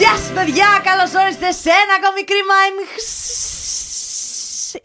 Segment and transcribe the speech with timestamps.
[0.00, 0.68] Γεια σας, παιδιά!
[0.88, 2.56] Καλώς όριστε σε ένα ακόμη κρίμα.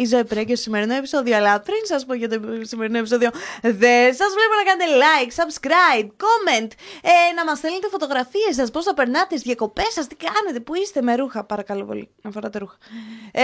[0.04, 1.36] Η Ζωή Πρέγκιο στο σημερινό επεισόδιο.
[1.38, 3.30] Αλλά πριν σας πω για το σημερινό επεισόδιο,
[3.62, 6.70] δεν σας βλέπω να κάνετε like, subscribe, comment,
[7.12, 10.76] ε, να μας στέλνετε φωτογραφίες σας, πώς θα περνάτε, τις διακοπές σας, τι κάνετε, που
[10.76, 11.44] είστε με ρούχα.
[11.44, 12.78] Παρακαλώ πολύ, να φοράτε ρούχα.
[13.32, 13.42] Ε,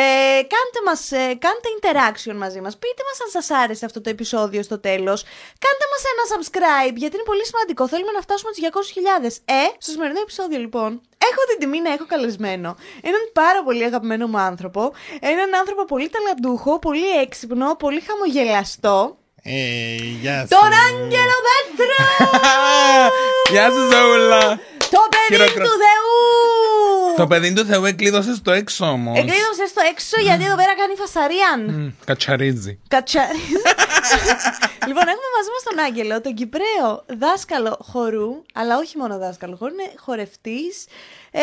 [0.53, 2.73] κάντε, μας, ε, κάντε interaction μαζί μας.
[2.77, 5.19] Πείτε μας αν σας άρεσε αυτό το επεισόδιο στο τέλος.
[5.65, 7.87] Κάντε μας ένα subscribe, γιατί είναι πολύ σημαντικό.
[7.87, 9.41] Θέλουμε να φτάσουμε τους 200.000.
[9.45, 14.27] Ε, στο σημερινό επεισόδιο λοιπόν, έχω την τιμή να έχω καλεσμένο έναν πάρα πολύ αγαπημένο
[14.27, 14.93] μου άνθρωπο.
[15.19, 19.15] Έναν άνθρωπο πολύ ταλαντούχο, πολύ έξυπνο, πολύ χαμογελαστό.
[19.43, 20.47] Ε, γεια σου.
[20.47, 22.03] Τον Άγγελο Πέτρο!
[23.53, 24.39] Γεια σου, Ζαούλα.
[24.93, 26.09] το παιδί Χειροκροτ- του Θεού!
[27.21, 29.17] Το παιδί του Θεού εκλείδωσε στο έξω όμως.
[29.17, 31.93] Εκλείδωσε στο έξω γιατί εδώ πέρα κάνει φασαρίαν.
[32.05, 32.79] Κατσαρίζει.
[32.87, 33.43] Κατσάρι.
[34.87, 39.73] λοιπόν, έχουμε μαζί μας τον Άγγελο, τον Κυπραίο δάσκαλο χορού, αλλά όχι μόνο δάσκαλο χορού,
[39.73, 40.85] είναι χορευτής.
[41.31, 41.41] Ε,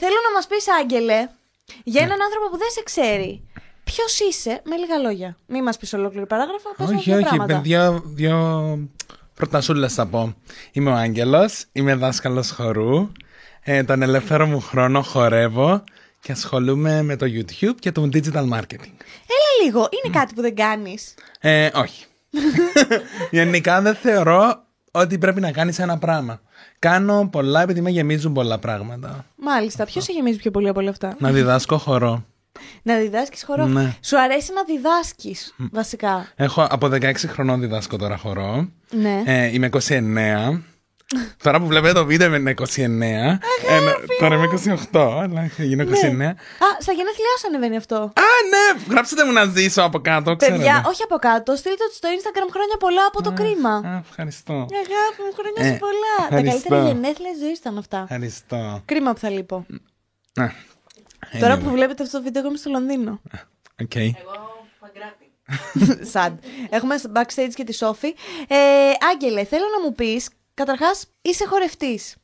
[0.00, 1.28] θέλω να μας πεις, Άγγελε,
[1.84, 3.42] για έναν άνθρωπο που δεν σε ξέρει,
[3.84, 5.36] ποιος είσαι, με λίγα λόγια.
[5.46, 7.24] Μην μας πεις ολόκληρη παράγραφα, πες μας Όχι, δύο όχι.
[7.24, 7.54] πράγματα.
[7.54, 8.38] Παιδιά, δύο
[9.34, 10.34] πρωτασούλες θα πω.
[10.72, 13.12] Είμαι ο Άγγελος, είμαι δάσκαλος χορού.
[13.62, 15.84] Ε, τον ελεύθερο μου χρόνο χορεύω
[16.20, 18.92] και ασχολούμαι με το YouTube και το digital marketing.
[19.30, 21.14] Έλα λίγο, είναι κάτι που δεν κάνεις.
[21.40, 22.04] Ε, όχι.
[23.30, 26.40] Γενικά δεν θεωρώ ότι πρέπει να κάνεις ένα πράγμα.
[26.78, 29.24] Κάνω πολλά επειδή με γεμίζουν πολλά πράγματα.
[29.36, 32.24] Μάλιστα, ποιος σε γεμίζει πιο πολύ από όλα αυτά; Να διδάσκω χορό.
[32.82, 33.96] Να διδάσκεις χορό; Ναι.
[34.00, 38.68] Σου αρέσει να διδάσκεις, βασικά; Έχω από 16 χρονών διδάσκω τώρα χορό.
[38.90, 39.22] Ναι.
[39.26, 40.60] Ε, είμαι 29.
[41.42, 42.64] Τώρα που βλέπετε το βίντεο είμαι 29.
[42.76, 43.38] Ε,
[44.18, 44.46] τώρα είμαι
[44.92, 45.86] 28, αλλά θα γίνω 29.
[45.86, 47.96] Α, στα γενέθλιά σου ανεβαίνει αυτό.
[47.96, 48.82] Α, ναι!
[48.90, 50.56] Γράψτε μου να ζήσω από κάτω, ξέρετε.
[50.58, 53.74] Παιδιά, όχι από κάτω, στείλτε το στο Instagram χρόνια πολλά από το κρίμα.
[53.76, 54.52] Α, ευχαριστώ.
[54.52, 56.28] Αγάπη μου, χρόνια σου Ε, πολλά.
[56.28, 56.68] Τα ευχαριστώ.
[56.68, 58.00] καλύτερα γενέθλια ζωής ήταν αυτά.
[58.02, 58.82] Ευχαριστώ.
[58.84, 59.56] Κρίμα που θα λείπω.
[60.40, 60.46] Α,
[61.40, 63.20] Τώρα anyway, που βλέπετε αυτό το βίντεο, εγώ είμαι στο Λονδίνο.
[63.82, 63.92] οκ.
[66.12, 66.38] Σαν.
[66.76, 68.14] Έχουμε στο backstage και τη Σόφη.
[68.48, 68.56] Ε,
[69.12, 70.28] Άγγελε, θέλω να μου πεις,
[70.64, 72.16] καταρχάς, είσαι χορευτής.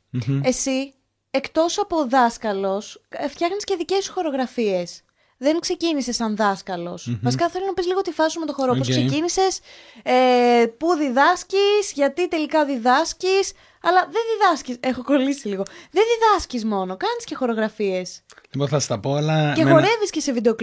[0.43, 0.93] Εσύ,
[1.31, 5.01] εκτός από δάσκαλος, φτιάχνεις και δικές σου χορογραφίες.
[5.37, 7.17] Δεν ξεκίνησες σαν δάσκαλος.
[7.23, 8.73] Βασικά θέλω να πεις λίγο τη φάση σου με το χορό.
[8.73, 8.93] Πώς Οκ.
[8.93, 9.59] ξεκίνησες,
[10.03, 13.51] ε, πού διδάσκεις, γιατί τελικά διδάσκεις.
[13.81, 14.77] Αλλά δεν διδάσκεις.
[14.79, 15.63] Έχω κολλήσει λίγο.
[15.91, 16.97] Δεν διδάσκεις μόνο.
[16.97, 18.21] Κάνεις και χορογραφίες.
[18.51, 19.53] Λοιπόν, θα στα πω, αλλά.
[19.53, 20.55] Και με ένα- χορεύεις και σε βίντεο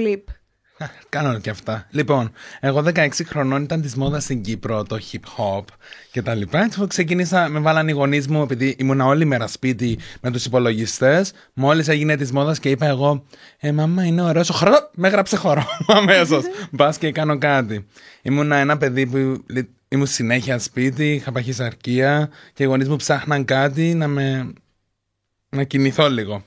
[0.76, 0.88] κλιπ.
[0.90, 1.86] Α, Κάνω και αυτά.
[1.90, 5.64] Λοιπόν, εγώ 16 χρονών ήταν της μόδας στην Κύπρο το hip hop
[6.12, 6.62] και τα λοιπά.
[6.64, 11.32] Έτσι, ξεκίνησα, με βάλαν οι γονείς μου, επειδή ήμουν όλη μέρα σπίτι με τους υπολογιστές.
[11.54, 13.24] Μόλις έγινε της μόδας και είπα εγώ,
[13.58, 14.90] Ε, μαμά, είναι ωραίος ο χορός.
[14.94, 16.40] Με έγραψε χορό αμέσως.
[16.70, 17.86] Μπας και κάνω κάτι.
[18.22, 23.44] Ήμουν ένα παιδί που λι- ήμουν συνέχεια σπίτι, είχα παχυσαρκία και οι γονείς μου ψάχναν
[23.44, 24.52] κάτι να με.
[25.48, 26.44] να κινηθώ λίγο.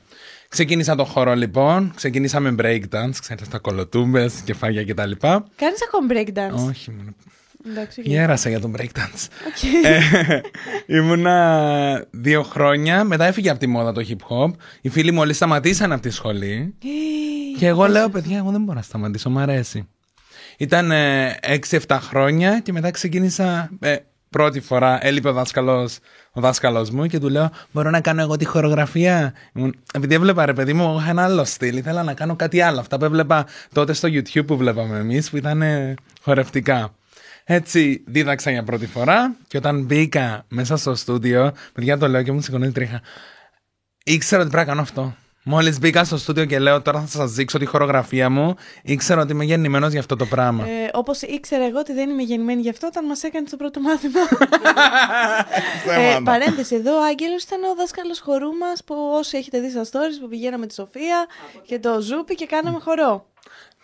[0.49, 5.11] Ξεκίνησα το χορό λοιπόν, ξεκίνησα με breakdance, ξέρετε τα κολοτούμπες, κεφάλια κτλ.
[5.55, 6.67] Κάνεις ακόμα breakdance.
[6.69, 7.13] Όχι, μόνο
[7.69, 8.05] Εντάξει, οκ.
[8.05, 9.27] γέρασα για τον breakdance.
[9.47, 9.83] OK.
[9.83, 10.01] Ε,
[10.97, 14.51] ήμουνα δύο χρόνια, μετά έφυγε από τη μόδα το hip hop.
[14.81, 16.75] Οι φίλοι μου όλοι σταματήσαν από τη σχολή.
[17.57, 19.87] Και εγώ λέω, παιδιά, εγώ δεν μπορώ να σταματήσω, μου αρέσει.
[20.57, 20.91] Ήταν
[21.87, 23.69] 6-7 χρόνια και μετά ξεκίνησα.
[23.79, 23.95] ε,
[24.29, 25.97] πρώτη φορά έλειπε ο δάσκαλος,
[26.37, 30.45] ο δάσκαλος μου και του λέω: Μπορώ να κάνω εγώ τη χορογραφία; Ήμουν- Επειδή έβλεπα
[30.45, 31.77] ρε παιδί μου, εγώ είχα ένα άλλο στυλ.
[31.77, 32.79] Ήθελα να κάνω κάτι άλλο.
[32.79, 36.89] Αυτά που έβλεπα τότε στο YouTube που βλέπαμε εμείς, που ήταν ε, χορευτικά.
[37.43, 42.31] Έτσι δίδαξα για πρώτη φορά και όταν μπήκα μέσα στο στούντιο, παιδιά το λέω και
[42.31, 43.01] μου σηκωνεί τρίχα.
[44.03, 45.15] Ήξερα ότι πρέπει να κάνω αυτό.
[45.49, 49.31] Μόλις μπήκα στο στούντιο και λέω τώρα θα σας δείξω τη χορογραφία μου, ήξερα ότι
[49.31, 50.67] είμαι γεννημένος για αυτό το πράγμα.
[50.67, 53.79] Ε, Όπως ήξερα εγώ ότι δεν είμαι γεννημένη γι' αυτό όταν μας έκανε το πρώτο
[53.79, 54.19] μάθημα.
[55.87, 56.21] ε, Θέματα.
[56.23, 60.17] παρένθεση εδώ, ο Άγγελος ήταν ο δάσκαλος χορού μας που όσοι έχετε δει στα stories
[60.21, 61.25] που πηγαίναμε τη Σοφία
[61.65, 63.25] και το Ζούπι και κάναμε χορό.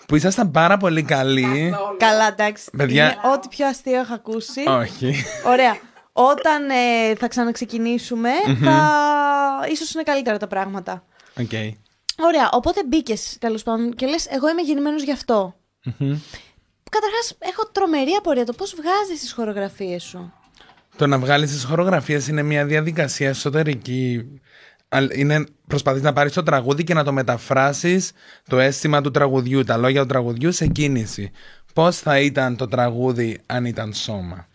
[0.08, 1.74] Που ήσασταν πάρα πολύ καλοί.
[1.98, 2.70] Καλά, εντάξει.
[2.78, 4.62] Παιδιά- Είναι ό,τι πιο αστείο έχω ακούσει.
[4.68, 5.24] Όχι.
[5.46, 5.78] Ωραία.
[6.16, 8.30] Όταν ε, θα ξαναξεκινήσουμε,
[8.64, 8.90] θα...
[9.72, 11.04] ίσως είναι καλύτερα τα πράγματα.
[11.40, 11.52] Οκ.
[12.18, 15.56] Ωραία, οπότε μπήκες τέλος πάντων και λες: Εγώ είμαι γεννημένος γι' αυτό.
[16.90, 20.34] Καταρχάς, έχω τρομερή απορία το πώς βγάζεις τις χορογραφίες σου.
[20.96, 24.40] Το να βγάλεις τις χορογραφίες είναι μια διαδικασία εσωτερική.
[24.90, 28.12] Αλλά Είναι προσπαθείς να πάρεις το τραγούδι και να το μεταφράσεις
[28.48, 31.32] το αίσθημα του τραγουδιού, τα λόγια του τραγουδιού σε κίνηση.
[31.74, 34.48] Πώς θα ήταν το τραγούδι αν ήταν σώμα;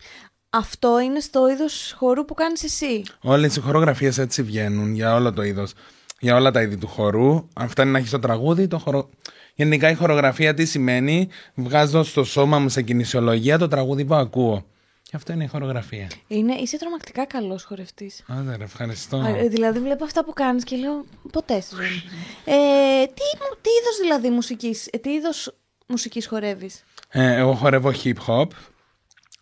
[0.49, 3.03] Αυτό είναι στο είδος χορού που κάνεις εσύ.
[3.21, 5.73] Όλες οι χορογραφίες έτσι βγαίνουν για όλο το είδος.
[6.19, 7.47] Για όλα τα είδη του χορού.
[7.53, 9.09] Αν φτάνει να έχεις το τραγούδι, το χορο...
[9.55, 14.65] Γενικά η χορογραφία τι σημαίνει, βγάζω στο σώμα μου σε κινησιολογία το τραγούδι που ακούω.
[15.01, 16.07] Και αυτό είναι η χορογραφία.
[16.27, 18.23] Είναι, είσαι τρομακτικά καλός χορευτής.
[18.27, 19.23] Άντε, ρε, ευχαριστώ.
[19.49, 22.01] Δηλαδή, βλέπω αυτά που κάνεις και λέω ποτέ στη ζωή μου.
[22.45, 25.55] Ε, τι τι είδος δηλαδή μουσική, τι είδος
[25.87, 28.47] μουσικής χορεύεις; Ε, εγώ χορεύω hip hop.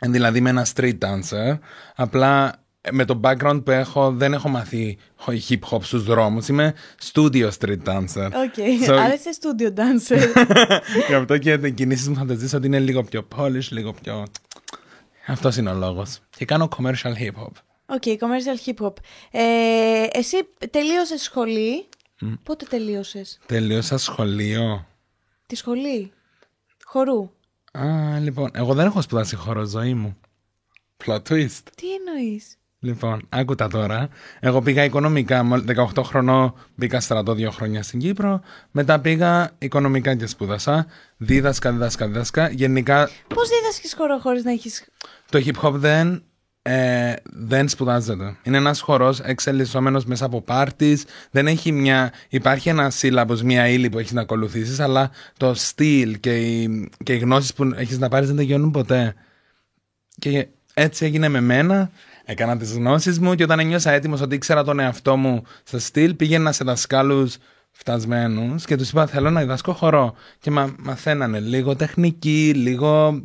[0.06, 1.60] Δηλαδή είμαι ένα street dancer.
[1.96, 2.52] Απλά ε,
[2.92, 6.48] με το background που έχω δεν έχω μάθει hip hop στους δρόμους.
[6.48, 6.74] Είμαι
[7.14, 8.30] studio street dancer.
[8.34, 8.90] OK, okay.
[8.90, 8.94] So...
[9.04, 10.48] άρα είσαι studio dancer.
[11.08, 13.94] Γι' αυτό και οι κινήσεις μου θα τις δεις ότι είναι λίγο πιο polish, λίγο
[14.02, 14.26] πιο...
[15.28, 16.20] Αυτός είναι ο λόγος.
[16.38, 17.52] Και κάνω commercial hip hop.
[17.86, 18.94] OK, okay, commercial hip hop.
[19.32, 20.38] Ε, εσύ
[20.72, 21.88] τελείωσες σχολή;
[22.22, 22.38] Mm.
[22.44, 24.88] Πότε τελείωσες; Τελείωσα σχολείο.
[25.46, 26.12] Τη σχολή;
[26.86, 27.32] Χορού;
[27.72, 30.18] Α, λοιπόν, εγώ δεν έχω σπουδάσει χώρο ζωή μου.
[31.06, 31.64] Plot twist.
[31.76, 34.10] Τι εννοείς; Λοιπόν, άκουτα τώρα.
[34.40, 35.64] Εγώ πήγα οικονομικά.
[35.96, 38.42] 18 χρονών μπήκα στρατό δύο χρόνια στην Κύπρο.
[38.72, 40.86] Μετά πήγα οικονομικά και σπούδασα.
[41.18, 42.50] Δίδασκα, δίδασκα, δίδασκα.
[42.50, 43.10] Γενικά.
[43.28, 44.70] Πώς δίδασκες χώρο χωρίς να έχει.
[45.30, 46.24] Το hip hop δεν
[46.70, 48.36] ε, δεν σπουδάζεται.
[48.44, 51.06] Είναι ένας χορός εξελισσόμενος μέσα από πάρτις.
[51.32, 52.14] Δεν έχει μια.
[52.30, 57.14] Υπάρχει ένας σύλλαβος, μια ύλη που έχεις να ακολουθήσεις, αλλά το στυλ και οι, και
[57.14, 59.16] οι γνώσεις που έχεις να πάρεις δεν τελειώνουν ποτέ.
[60.20, 61.92] Και έτσι έγινε με μένα.
[62.30, 66.14] Έκανα τις γνώσεις μου και όταν νιώσα έτοιμος ότι ήξερα τον εαυτό μου στο στυλ,
[66.14, 67.38] πήγαινα σε δασκάλους
[67.72, 70.16] φτασμένους και τους είπα: Θέλω να διδάσκω χορό.
[70.40, 73.22] Και μα, μαθαίνανε λίγο τεχνική, λίγο.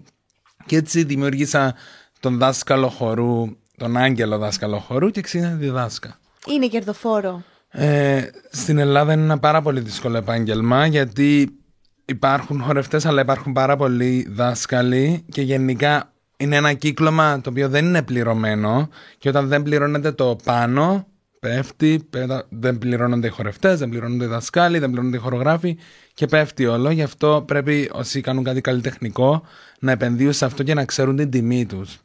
[0.66, 1.74] Και έτσι δημιούργησα
[2.20, 6.18] τον δάσκαλο χορού, τον άγγελο δάσκαλο χορού και ξύνα διδάσκα.
[6.46, 7.42] Είναι κερδοφόρο.
[7.68, 11.58] Ε, στην Ελλάδα είναι ένα πάρα πολύ δύσκολο επάγγελμα γιατί
[12.04, 16.11] υπάρχουν χορευτές αλλά υπάρχουν πάρα πολλοί δάσκαλοι και γενικά
[16.42, 21.06] είναι ένα κύκλωμα το οποίο δεν είναι πληρωμένο και όταν δεν πληρώνεται το πάνω
[21.40, 22.08] πέφτει,
[22.48, 25.78] δεν πληρώνονται οι χορευτές, δεν πληρώνονται οι δασκάλοι, δεν πληρώνονται οι χορογράφοι
[26.14, 26.90] και πέφτει όλο.
[26.90, 29.42] Γι' αυτό πρέπει όσοι κάνουν κάτι καλλιτεχνικό
[29.78, 31.98] να επενδύουν σε αυτό και να ξέρουν την τιμή τους.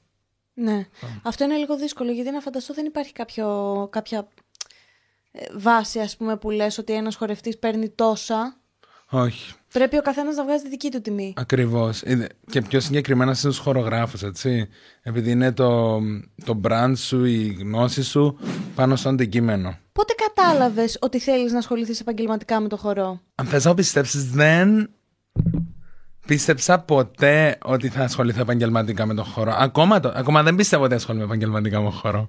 [0.54, 0.88] Ναι.
[1.24, 4.28] Αυτό είναι λίγο δύσκολο γιατί να φανταστώ δεν υπάρχει κάποιο, κάποια
[5.32, 8.58] ε, βάση ας πούμε που λες ότι ένας χορευτής παίρνει τόσα.
[9.10, 9.54] Όχι.
[9.78, 11.34] Πρέπει ο καθένας να βγάζει τη δική του τιμή.
[11.36, 12.04] Ακριβώς.
[12.52, 14.68] Και πιο συγκεκριμένα στους χορογράφους, έτσι.
[15.02, 16.00] Επειδή είναι το,
[16.46, 18.38] το brand σου, η γνώση σου
[18.76, 19.78] πάνω στο αντικείμενο.
[19.92, 24.90] Πότε κατάλαβες ότι θέλεις να ασχοληθείς επαγγελματικά με το χορό; Αν θες να πιστέψεις, δεν
[26.28, 29.54] πίστεψα ποτέ ότι θα ασχοληθώ επαγγελματικά με τον χώρο.
[29.58, 32.28] Ακόμα, το, ακόμα δεν πιστεύω ότι ασχολούμαι επαγγελματικά με τον χώρο.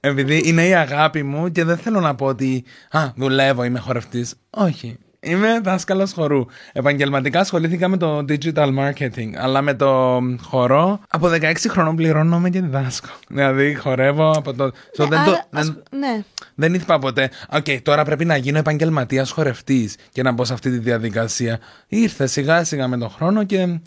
[0.00, 4.34] Επειδή είναι η αγάπη μου και δεν θέλω να πω ότι Α, δουλεύω, είμαι χορευτής.
[4.50, 4.98] Όχι.
[5.22, 6.44] Είμαι δάσκαλος χορού.
[6.72, 12.60] Επαγγελματικά ασχολήθηκα με το digital marketing, αλλά με το χορό από 16 χρονών πληρώνομαι και
[12.60, 13.08] διδάσκω.
[13.28, 14.64] Δηλαδή χορεύω από το.
[14.64, 15.40] Ναι, δεν, το...
[15.50, 15.82] δεν...
[15.90, 16.22] ναι.
[16.54, 17.30] δεν ήθελα ποτέ.
[17.52, 21.58] OK, okay, τώρα πρέπει να γίνω επαγγελματίας χορευτής και να μπω σε αυτή τη διαδικασία.
[21.88, 23.80] Ήρθε σιγά σιγά με τον χρόνο και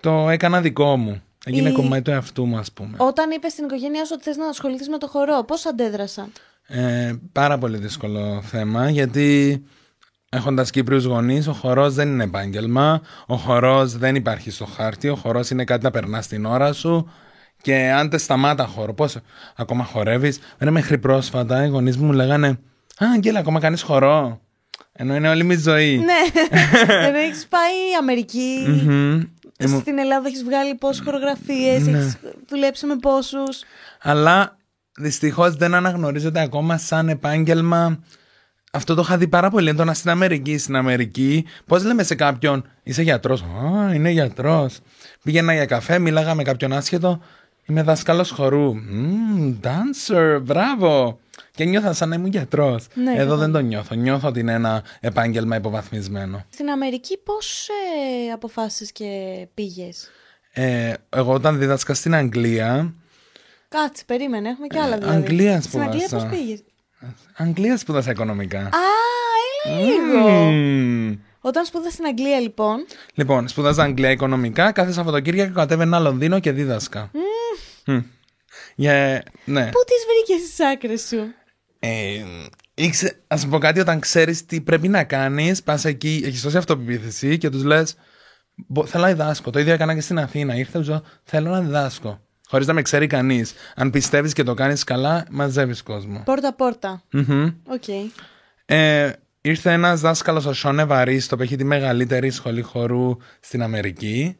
[0.00, 1.22] το έκανα δικό μου.
[1.44, 1.72] Έγινε Η...
[1.72, 2.96] κομμάτι του εαυτού μου, ας πούμε.
[2.96, 6.32] Όταν είπες στην οικογένειά σου ότι θες να ασχοληθείς με το χορό, πώς αντέδρασαν;
[6.66, 9.62] Ε, πάρα πολύ δύσκολο θέμα γιατί
[10.34, 13.02] Έχοντας Κύπριους γονείς, ο χορός δεν είναι επάγγελμα.
[13.26, 15.08] Ο χορός δεν υπάρχει στο χάρτη.
[15.08, 17.10] Ο χορός είναι κάτι να περνάς την ώρα σου.
[17.62, 19.16] Και αν τε σταμάτα χώρο, πώς
[19.56, 20.38] ακόμα χορεύεις.
[20.58, 24.40] Δεν μέχρι πρόσφατα οι γονείς μου λέγανε Α, Αγγέλα, ακόμα κάνεις χορό.
[24.92, 25.98] Ενώ είναι όλη mi ζωή.
[25.98, 26.40] Ναι.
[27.06, 28.66] Ενώ έχεις πάει Αμερική.
[29.58, 31.98] Στην Ελλάδα έχεις βγάλει πόσες χορογραφίες, ναι.
[31.98, 32.16] έχεις
[32.48, 33.62] δουλέψει με πόσους.
[34.02, 34.56] Αλλά
[34.96, 37.98] δυστυχώς δεν αναγνωρίζεται ακόμα σαν επάγγελμα
[38.74, 40.58] αυτό το είχα δει πάρα πολύ έντονα στην Αμερική.
[40.58, 43.42] Στην Αμερική, πώς λέμε σε κάποιον, είσαι γιατρός.
[43.42, 44.78] Α, είναι γιατρός.
[45.22, 47.20] Πήγαινα για καφέ, μίλαγα με κάποιον άσχετο.
[47.66, 48.72] Είμαι δάσκαλος χορού.
[48.74, 51.18] Mm, dancer, μπράβο.
[51.50, 52.86] Και νιώθα σαν να ήμουν γιατρός.
[52.94, 53.94] Ναι, Εδώ δεν το νιώθω.
[53.94, 56.44] Νιώθω ότι είναι ένα επάγγελμα υποβαθμισμένο.
[56.48, 59.06] Στην Αμερική πώς ε, αποφάσισες και
[59.54, 60.10] πήγες;
[60.52, 62.94] Ε, εγώ όταν δίδασκα στην Αγγλία.
[63.68, 65.16] Κάτσε, περίμενε, έχουμε και άλλα δηλαδή.
[65.16, 65.98] Αγγλίας σπουδάσα.
[65.98, 66.62] Στην Αγγλία πώς πήγες;
[67.36, 68.58] Αγγλία σπούδασα οικονομικά.
[68.58, 68.68] Α,
[69.64, 70.48] έλα λίγο.
[70.50, 71.18] Mm.
[71.40, 72.86] Όταν σπούδασα στην Αγγλία, λοιπόν.
[73.14, 74.72] Λοιπόν, σπούδαζα Αγγλία οικονομικά.
[74.72, 77.10] Κάθε Σαββατοκύριακο κατέβαινα Λονδίνο και δίδασκα.
[77.14, 77.90] Mm.
[77.90, 78.02] Mm.
[78.76, 79.68] Yeah, ναι.
[79.70, 81.34] Πού τις βρήκες στι άκρες σου;
[81.78, 82.24] Ε,
[82.74, 86.56] ήξε, Α σου πω κάτι, όταν ξέρεις τι πρέπει να κάνεις, πας εκεί, έχεις τόση
[86.56, 87.94] αυτοπεποίθηση και τους λες.
[88.84, 89.50] Θέλω να διδάσκω.
[89.50, 90.54] Το ίδιο έκανα και στην Αθήνα.
[90.54, 92.20] Ήρθε, θέλω να διδάσκω.
[92.52, 93.52] Χωρίς να με ξέρει κανείς.
[93.74, 96.22] Αν πιστεύεις και το κάνεις καλά, μαζεύεις κόσμο.
[96.24, 97.02] Πόρτα-πόρτα.
[97.66, 97.88] ΟΚ.
[98.64, 104.36] Ε, ήρθε ένας δάσκαλος, ο Shaun Evaristo, που έχει τη μεγαλύτερη σχολή χορού στην Αμερική.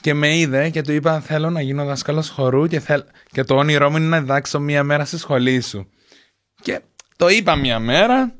[0.00, 3.04] Και με είδε και του είπα: Θέλω να γίνω δάσκαλος χορού και, θέλ...
[3.30, 5.88] και το όνειρό μου είναι να διδάξω μία μέρα στη σχολή σου.
[6.62, 6.80] Και
[7.16, 8.34] το είπα μία μέρα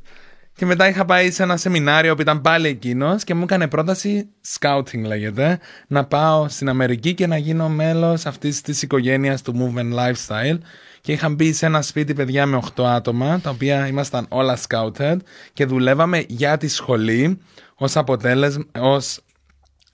[0.55, 4.29] Και μετά είχα πάει σε ένα σεμινάριο που ήταν πάλι εκείνος και μου έκανε πρόταση,
[4.59, 9.95] scouting λέγεται, να πάω στην Αμερική και να γίνω μέλος αυτής της οικογένειας του Movement
[9.95, 10.59] Lifestyle.
[11.01, 15.17] Και είχα μπει σε ένα σπίτι παιδιά με 8 άτομα, τα οποία ήμασταν όλα scouted
[15.53, 17.39] και δουλεύαμε για τη σχολή
[17.75, 19.21] ως αποτέλεσμα, ως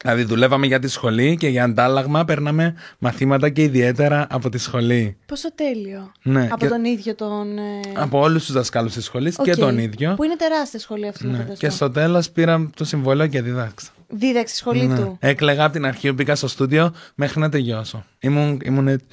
[0.03, 5.17] Δηλαδή δουλεύαμε για τη σχολή και για αντάλλαγμα παίρναμε μαθήματα και ιδιαίτερα από τη σχολή.
[5.27, 6.13] Πόσο τέλειο.
[6.23, 7.59] Ναι, από και- τον ίδιο τον.
[7.59, 9.57] ε, Από όλους τους δασκάλους της σχολής και ΟΚ.
[9.57, 10.15] τον ίδιο.
[10.15, 11.37] Που είναι τεράστια σχολή αυτή να Ναι.
[11.39, 11.67] φανταστώ.
[11.67, 13.89] Και στο τέλος πήρα το συμβόλαιο και δίδαξα.
[14.09, 14.97] Δίδαξε στη σχολή Ναι.
[14.97, 15.17] του.
[15.21, 18.05] Έκλεγα από την αρχή που μπήκα στο στούντιο μέχρι να τελειώσω.
[18.19, 19.07] Ήμουν, ήμουν έτσι.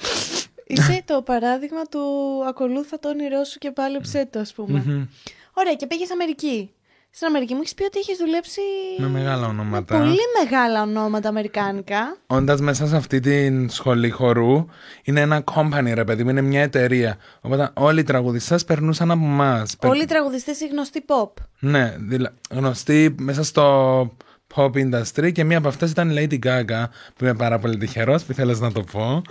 [0.66, 2.00] Είσαι το παράδειγμα του
[2.48, 4.82] ακολούθα το όνειρό σου και πάλι ψέτο, ας πούμε.
[4.86, 5.04] Μμμ.
[5.52, 6.70] Ωραία, και πήγες Αμερική.
[7.16, 8.60] Στην Αμερική μου έχεις πει ότι έχεις δουλέψει.
[8.98, 9.98] Με μεγάλα με ονόματα.
[9.98, 12.16] πολύ μεγάλα ονόματα αμερικάνικα.
[12.26, 14.66] Όντας μέσα σε αυτή την σχολή χορού,
[15.02, 17.16] είναι ένα company, ρε παιδί μου, είναι μια εταιρεία.
[17.40, 19.76] Οπότε όλοι οι τραγουδιστές περνούσαν από εμάς.
[19.82, 21.30] Όλοι οι τραγουδιστές είναι γνωστοί pop.
[21.58, 22.34] Ναι, δηλα...
[22.50, 24.16] γνωστή μέσα στο
[24.54, 26.84] pop industry και μία από αυτές ήταν η Lady Gaga,
[27.16, 29.22] που είμαι πάρα πολύ τυχερός, που ήθελες να το πω.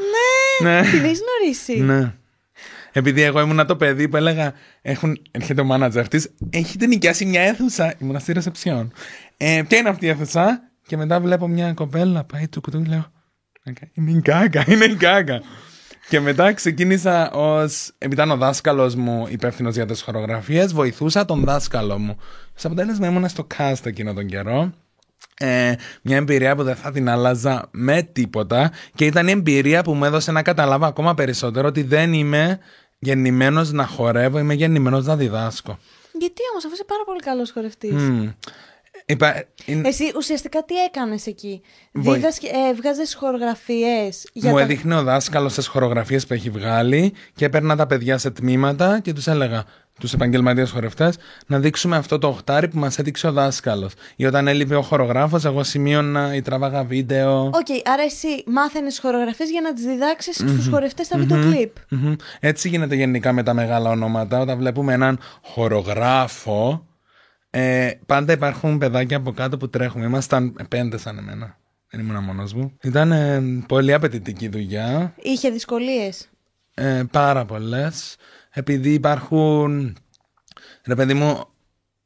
[0.61, 0.69] Ναι!
[0.69, 0.81] Ναι.
[0.81, 1.79] Την έχεις γνωρίσει.
[1.79, 2.13] Ναι.
[2.97, 7.41] Επειδή εγώ ήμουν το παιδί που έλεγα, έχουν, έρχεται ο μάνατζέρ της, έχετε νοικιάσει μια
[7.41, 8.91] αίθουσα; Ήμουν στη ρεσεψιόν.
[9.37, 13.11] Ε, ποια είναι αυτή η αίθουσα, και μετά βλέπω μια κοπέλα πάει του κουτουρού, λέω,
[13.69, 15.41] «ΟΚ, Είναι η Γκάγκα, είναι η Γκάγκα.
[16.09, 17.61] Και μετά ξεκίνησα ω.
[17.97, 22.17] Επειδή ήταν ο δάσκαλος μου υπεύθυνος για τις χορογραφίες, βοηθούσα τον δάσκαλο μου.
[22.53, 24.73] Στο αποτέλεσμα ήμουν στο cast εκείνο τον καιρό.
[25.39, 29.93] Ε, μια εμπειρία που δεν θα την άλλαζα με τίποτα και ήταν η εμπειρία που
[29.93, 32.59] μου έδωσε να καταλάβω ακόμα περισσότερο ότι δεν είμαι
[32.99, 35.77] γεννημένος να χορεύω, είμαι γεννημένος να διδάσκω.
[36.19, 37.91] Γιατί όμως, αφού είσαι πάρα πολύ καλός χορευτής.
[37.93, 38.29] Μμ.
[39.07, 41.61] Είπα, είναι- Εσύ ουσιαστικά τι έκανες εκεί;
[41.91, 44.29] Βοη- Δίδασκε, ε, έβγαζε χορογραφίες.
[44.33, 44.61] Για μου τα...
[44.61, 49.13] έδειχνε ο δάσκαλος τις χορογραφίες που έχει βγάλει και έπαιρνα τα παιδιά σε τμήματα και
[49.13, 49.63] τους έλεγα,
[49.99, 53.93] τους επαγγελματίες χορευτές, να δείξουμε αυτό το οχτάρι που μας έδειξε ο δάσκαλος.
[54.15, 57.45] Ή όταν έλειπε ο χορογράφος, εγώ σημείωνα ή τράβαγα βίντεο.
[57.45, 61.71] ΟΚ, άρα εσύ μάθαινες χορογραφίες για να τις διδάξεις στους χορευτές στα βίντεο κλιπ.
[61.89, 62.15] Μμμ.
[62.39, 64.39] Έτσι γίνεται γενικά με τα μεγάλα ονόματα.
[64.39, 66.85] Όταν βλέπουμε έναν χορογράφο,
[67.49, 70.05] ε, πάντα υπάρχουν παιδάκια από κάτω που τρέχουμε.
[70.05, 71.57] Ήμασταν πέντε σαν εμένα.
[71.89, 72.77] Δεν ήμουν μόνος μου.
[72.81, 75.13] Ήταν ε, πολύ απαιτητική δουλειά.
[75.21, 76.29] Είχε δυσκολίες.
[76.73, 78.15] Ε, πάρα πολλές.
[78.57, 79.97] Επειδή υπάρχουν.
[80.85, 81.43] Ρε παιδί μου,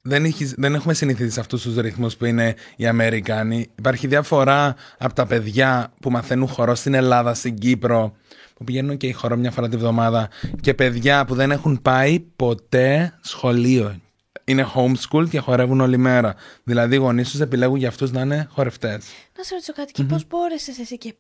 [0.02, 3.70] δεν, έχεις- δεν έχουμε συνηθίσει σε αυτούς τους ρυθμούς που είναι οι Αμερικάνοι.
[3.76, 8.16] Υπάρχει διαφορά από τα παιδιά που μαθαίνουν χορό στην Ελλάδα, στην Κύπρο,
[8.54, 10.30] που πηγαίνουν και η χορό μια φορά τη βδομάδα,
[10.62, 14.02] και παιδιά που δεν έχουν πάει ποτέ σχολείο.
[14.44, 16.36] Είναι homeschool και χορεύουν όλη μέρα.
[16.64, 19.06] Δηλαδή, οι γονείς τους επιλέγουν για αυτούς να είναι χορευτές.
[19.38, 21.16] Να σε ρωτήσω κάτι, και πώς μπόρεσες εσύ και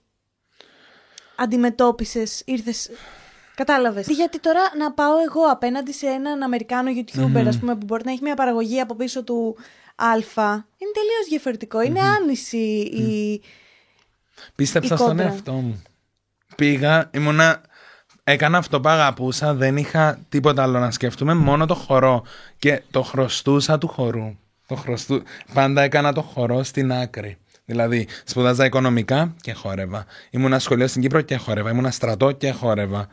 [1.35, 2.89] αντιμετώπισες, ήρθες.
[3.65, 4.07] Κατάλαβες.
[4.07, 8.11] Γιατί τώρα να πάω εγώ απέναντι σε έναν Αμερικάνο YouTuber, ας πούμε, που μπορεί να
[8.11, 9.57] έχει μια παραγωγή από πίσω του
[9.95, 10.13] Α,
[10.77, 11.81] είναι τελείως διαφορετικό.
[11.81, 13.41] Είναι άνηση η.
[14.55, 15.25] Πίστεψα η στον κόντρα.
[15.25, 15.81] εαυτό μου.
[16.55, 17.61] Πήγα, ήμουνα.
[18.23, 22.23] Έκανα αυτό που αγαπούσα, δεν είχα τίποτα άλλο να σκεφτούμε, μόνο το χορό.
[22.59, 24.37] Και το χρωστούσα του χορού.
[24.67, 25.23] Το χρωστού...
[25.53, 27.37] Πάντα έκανα το χορό στην άκρη.
[27.65, 30.05] Δηλαδή, σπουδάζα οικονομικά και χόρευα.
[30.29, 31.69] Ήμουνα σχολείο στην Κύπρο και χόρευα.
[31.69, 33.07] Ήμουνα στρατό και χόρευα.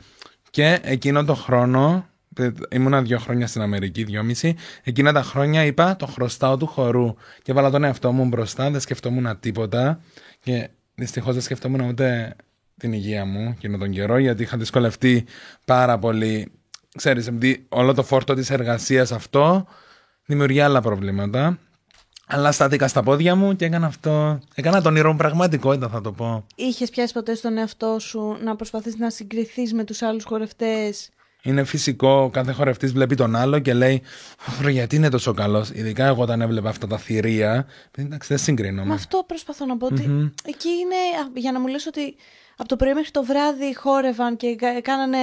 [0.50, 4.56] Και εκείνο το χρόνο, ε, ήμουνα δύο χρόνια στην Αμερική, δυόμιση.
[4.82, 7.14] Εκείνα τα χρόνια είπα το χρωστάω του χορού.
[7.42, 10.00] Και έβαλα τον εαυτό μου μπροστά, δεν σκεφτόμουν τίποτα.
[10.40, 12.36] Και δυστυχώς δεν σκεφτόμουν ούτε
[12.78, 15.24] την υγεία μου εκείνο τον καιρό, γιατί είχα δυσκολευτεί
[15.64, 16.52] πάρα πολύ.
[16.96, 19.66] Ξέρεις, επειδή όλο το φόρτο της εργασίας αυτό
[20.24, 21.58] δημιουργεί άλλα προβλήματα.
[22.28, 24.38] Αλλά στάθηκα στα πόδια μου και έκανα αυτό.
[24.54, 26.46] Έκανα τον όνειρο μου πραγματικότητα, θα το πω.
[26.54, 31.10] Είχες πιάσει ποτέ στον εαυτό σου να προσπαθείς να συγκριθείς με τους άλλους χορευτές;
[31.42, 34.02] Είναι φυσικό, κάθε χορευτής βλέπει τον άλλο και λέει
[34.48, 35.70] «Ωχ, γιατί είναι τόσο καλός».
[35.70, 37.66] Ειδικά εγώ όταν έβλεπα αυτά τα θηρία,
[37.96, 38.88] εντάξει δεν συγκρίνομαι.
[38.88, 42.16] Με αυτό προσπαθώ να πω ότι εκεί είναι α, για να μου λες ότι
[42.56, 45.18] από το πρωί μέχρι το βράδυ χόρευαν και κα- κάνανε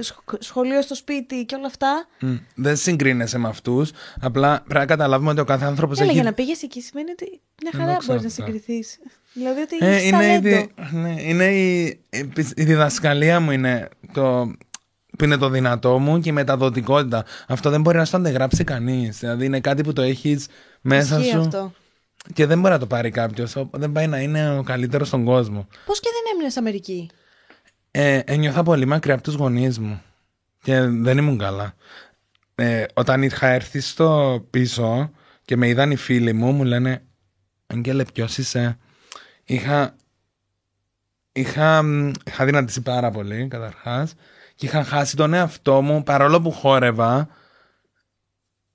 [0.00, 2.06] σχ- σχολείο στο σπίτι και όλα αυτά.
[2.20, 6.14] Μμ, Δεν συγκρίνεσαι με αυτούς, απλά πρέπει να καταλάβουμε ότι ο κάθε άνθρωπος Έλα, έχει...
[6.14, 8.44] για να πήγες εκεί σημαίνει ότι μια χαρά ξέρω μπορείς να αυτά.
[8.44, 8.98] συγκριθείς.
[9.32, 10.48] Δηλαδή ότι Ε, έχεις είναι, η, ταλέντο.
[10.48, 14.52] δι- ναι, είναι η, η, η διδασκαλία μου είναι το,
[15.18, 17.24] που είναι το δυνατό μου και η μεταδοτικότητα.
[17.48, 19.18] Αυτό δεν μπορεί να στο αντεγράψει κανείς.
[19.18, 20.46] Δηλαδή είναι κάτι που το έχεις
[20.80, 21.72] μέσα Ισχύει σου αυτό.
[22.32, 23.56] Και δεν μπορεί να το πάρει κάποιος.
[23.70, 25.66] Δεν πάει να είναι ο καλύτερος στον κόσμο.
[25.84, 27.10] Πώς και δεν έμεινες Αμερική;
[27.90, 30.02] Ε, ένιωθα πολύ μακριά από τους γονείς μου
[30.62, 31.74] και δεν ήμουν καλά.
[32.54, 35.10] Ε, όταν είχα έρθει στο πίσω
[35.44, 37.02] και με είδαν οι φίλοι μου, μου λένε
[37.66, 38.78] «Αγγέλε, ποιος είσαι»
[39.44, 39.96] Είχα,
[41.32, 44.14] είχα, μ, είχα δυνατήσει πάρα πολύ, καταρχάς
[44.54, 47.28] και είχα χάσει τον εαυτό μου, παρόλο που χόρευα,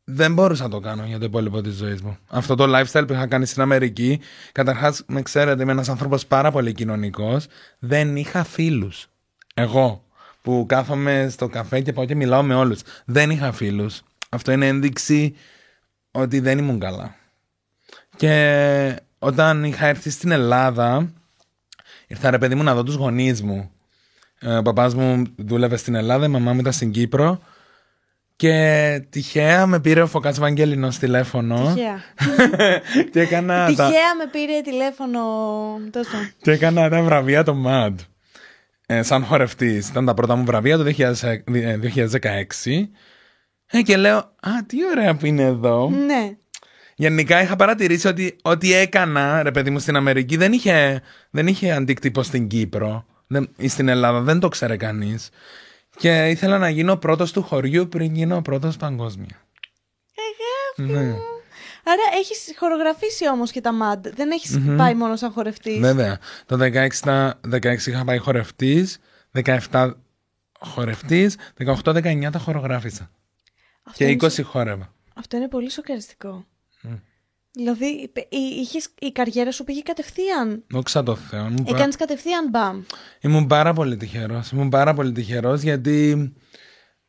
[0.06, 2.18] δεν μπορούσα να το κάνω για το υπόλοιπο της ζωής μου.
[2.28, 4.20] Αυτό το lifestyle που είχα κάνει στην Αμερική,
[4.52, 7.46] καταρχάς, με ξέρετε, είμαι ένας άνθρωπος πάρα πολύ κοινωνικός.
[7.80, 9.08] Δεν είχα φίλους.
[9.54, 10.04] Εγώ
[10.42, 12.82] που κάθομαι στο καφέ και πάω και μιλάω με όλους.
[13.06, 14.02] Δεν είχα φίλους.
[14.30, 15.36] Αυτό είναι ένδειξη
[16.12, 17.16] ότι δεν ήμουν καλά.
[18.16, 21.14] Και όταν είχα έρθει στην Ελλάδα,
[22.08, 23.72] ήρθα ρε παιδί μου να δω τους γονείς μου.
[24.40, 27.42] Ε, ο παπάς μου δούλευε στην Ελλάδα, η μαμά μου ήταν στην Κύπρο
[28.36, 31.74] και τυχαία με πήρε ο Φωκάς Βαγγέλινος τηλέφωνο.
[31.74, 32.02] Τυχαία.
[33.12, 35.20] και έκανα τα, Τυχαία με πήρε τηλέφωνο.
[35.92, 36.18] Τόσο.
[36.42, 37.96] και έκανα τα βραβεία το MAD.
[38.86, 39.90] Ε, σαν χορευτής.
[39.90, 41.14] Ήταν τα πρώτα μου βραβεία το 2000
[41.54, 41.80] ε,
[42.22, 42.88] 2016.
[43.68, 45.90] Ε, και λέω, α, τι ωραία που είναι εδώ.
[45.90, 46.36] ναι.
[46.98, 51.72] Γενικά είχα παρατηρήσει ότι ό,τι έκανα, ρε παιδί μου, στην Αμερική δεν είχε, δεν είχε
[51.72, 54.22] αντίκτυπο στην Κύπρο δεν, ή στην Ελλάδα.
[54.22, 55.30] Δεν το ξέρε κανείς.
[55.98, 59.40] Και ήθελα να γίνω πρώτος του χωριού πριν γίνω πρώτος παγκόσμια.
[60.78, 61.16] Ναι.
[61.88, 64.12] Άρα έχεις χορογραφήσει όμως και τα MAD.
[64.14, 65.80] Δεν έχεις πάει μόνο σαν χορευτής.
[65.80, 66.20] Βέβαια.
[66.46, 68.98] Το 16, τα- 16 είχα πάει χορευτής,
[69.32, 69.92] 17
[70.60, 73.12] χορευτής, 18-19 τα χορογράφησα.
[73.84, 74.94] Αυτό, Και είναι 20 σο- χόρευα.
[75.16, 76.46] αυτό είναι πολύ σοκαριστικό.
[77.56, 80.64] Δηλαδή, είπε- η- είχες, η καριέρα σου πήγε κατευθείαν.
[80.70, 81.40] Δόξα τω Θεώ.
[81.46, 82.82] Ήμουν, πα- Έκανες κατευθείαν μπαμ.
[83.22, 84.50] ήμουν πάρα πολύ τυχερός.
[84.52, 86.34] Ήμουν πάρα πολύ τυχερός γιατί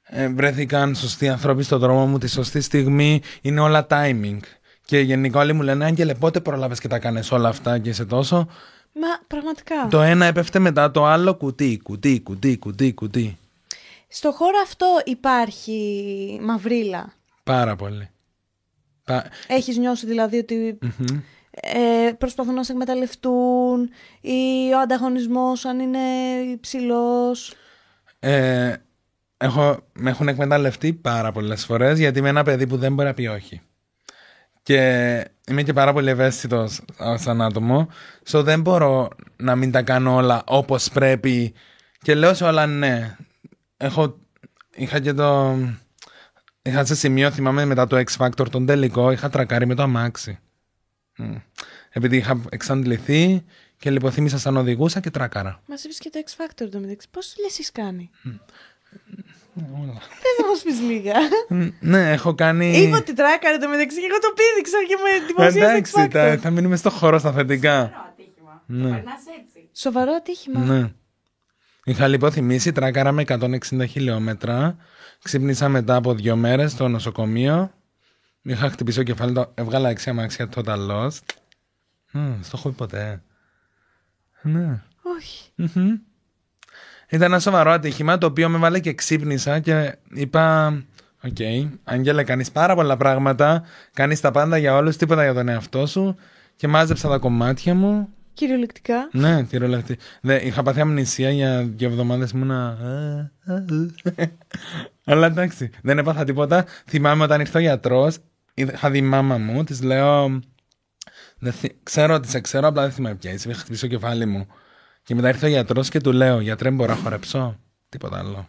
[0.02, 3.22] ε, βρέθηκαν σωστοί άνθρωποι στον δρόμο μου τη σωστή στιγμή.
[3.42, 4.38] Είναι όλα timing.
[4.84, 8.04] Και γενικά όλοι μου λένε, Άγγελε, πότε πρόλαβες και τα κάνει όλα αυτά και είσαι
[8.04, 8.36] τόσο;
[8.92, 9.86] Μα πραγματικά.
[9.90, 13.38] Το ένα έπεφτε μετά το άλλο κουτί, κουτί, κουτί, κουτί, κουτί.
[14.08, 17.12] Στο χώρο αυτό υπάρχει μαυρίλα.
[17.44, 18.08] Πάρα πολύ.
[19.06, 20.78] Πα- Έχεις νιώσει δηλαδή ότι
[21.50, 25.98] ε, προσπαθούν να σε εκμεταλλευτούν ή ο ανταγωνισμός αν είναι
[26.52, 27.54] υψηλός;
[28.18, 28.74] Ε,
[29.36, 33.14] έχω, με έχουν εκμεταλλευτεί πάρα πολλές φορές γιατί είμαι ένα παιδί που δεν μπορεί να
[33.14, 33.60] πει όχι.
[34.62, 34.80] Και
[35.48, 36.80] είμαι και πάρα πολύ ευαίσθητος
[37.14, 37.88] σαν άτομο.
[38.30, 41.54] So δεν μπορώ να μην τα κάνω όλα όπως πρέπει.
[42.02, 43.16] Και λέω σε όλα ναι.
[43.76, 44.18] Έχω,
[44.74, 45.56] είχα και το...
[46.66, 50.38] Είχα σε σημείο, θυμάμαι μετά το X Factor τον τελικό, είχα τρακάρει με το αμάξι.
[51.16, 51.34] Μμ.
[51.90, 53.44] Επειδή είχα εξαντληθεί
[53.78, 55.60] και λιποθύμησα σαν οδηγούσα και τράκαρα.
[55.66, 57.08] Μας είπες και το X Factor το μεταξύ.
[57.10, 58.10] Πόσες δουλειές έχεις κάνει;
[59.82, 59.92] Όλα.
[60.00, 61.14] Θες να μας πεις λίγα.
[61.48, 62.76] Μ, Ναι, έχω κάνει.
[62.78, 66.32] Είπα ότι τράκαρε το μεταξύ και εγώ το πήδηξα και με εντυπωσίασε X Εντάξει, τα,
[66.34, 66.38] Factor.
[66.42, 67.92] θα μείνουμε στο χώρο στα θετικά.
[68.66, 69.02] Ναι.
[69.72, 70.60] Σοβαρό ατύχημα.
[70.60, 70.92] ναι.
[71.84, 74.76] Είχα λιποθυμήσει, τράκαρα με 160 χιλιόμετρα.
[75.22, 77.70] Ξύπνησα μετά από δύο μέρες στο νοσοκομείο.
[78.42, 81.18] Είχα χτυπήσει το κεφάλι, το έβγαλα έξι αμάξια total lost.
[82.10, 83.22] Μ, Στο έχω πει ποτέ.
[84.42, 84.82] Ναι.
[85.18, 85.50] Όχι.
[85.54, 85.98] Μμμ.
[87.08, 90.74] Ήταν ένα σοβαρό ατύχημα το οποίο με έβαλε και ξύπνησα και είπα
[91.26, 91.36] ΟΚ,
[91.84, 96.16] Άγγελε, κάνεις πάρα πολλά πράγματα, κάνεις τα πάντα για όλους, τίποτα για τον εαυτό σου
[96.56, 98.08] και μάζεψα τα κομμάτια μου.
[98.32, 99.08] Κυριολεκτικά.
[99.12, 100.02] Ναι, κυριολεκτικά.
[100.20, 102.76] Δεν, είχα πάθει αμνησία για δύο εβδομάδες μου να...
[105.08, 106.64] Αλλά εντάξει, δεν έπαθα τίποτα.
[106.86, 108.18] Θυμάμαι όταν ήρθε ο γιατρός,
[108.54, 110.40] είχα δει η μάμα μου, της λέω...
[111.38, 113.48] Δεν θυ- Ξέρω ότι σε ξέρω, απλά δεν θυμάμαι πια είσαι.
[113.50, 114.46] Είχα χτυπήσει το κεφάλι μου.
[115.02, 118.48] Και μετά ήρθε ο γιατρός και του λέω: Γιατρέ, μπορώ να χορέψω; Τίποτα άλλο.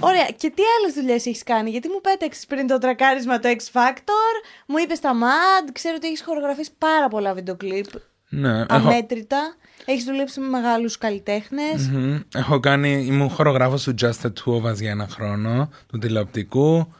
[0.00, 0.26] Ωραία.
[0.36, 4.34] Και τι άλλες δουλειές έχεις κάνει, Γιατί μου πέταξες πριν το τρακάρισμα το X Factor,
[4.66, 7.86] μου είπες τα MAD, ξέρω ότι έχεις χορογραφήσει πάρα πολλά βίντεο κλιπ.
[8.30, 9.54] Ναι, έχω, Αμέτρητα.
[9.84, 11.88] Έχεις δουλέψει με μεγάλους καλλιτέχνες.
[11.88, 12.20] Μμμ.
[12.34, 13.04] έχω κάνει.
[13.06, 16.92] Ήμουν χορογράφος του Just the Two of Us για ένα χρόνο, του τηλεοπτικού.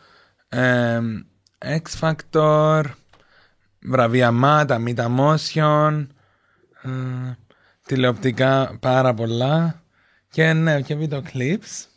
[0.48, 1.00] Ε,
[1.58, 2.82] X Factor.
[3.80, 6.06] Βραβεία Mad, MAD, Emotion.
[6.82, 6.90] Ε,
[7.86, 9.82] τηλεοπτικά πάρα πολλά.
[10.30, 11.89] Και ναι, και βίντεο clips.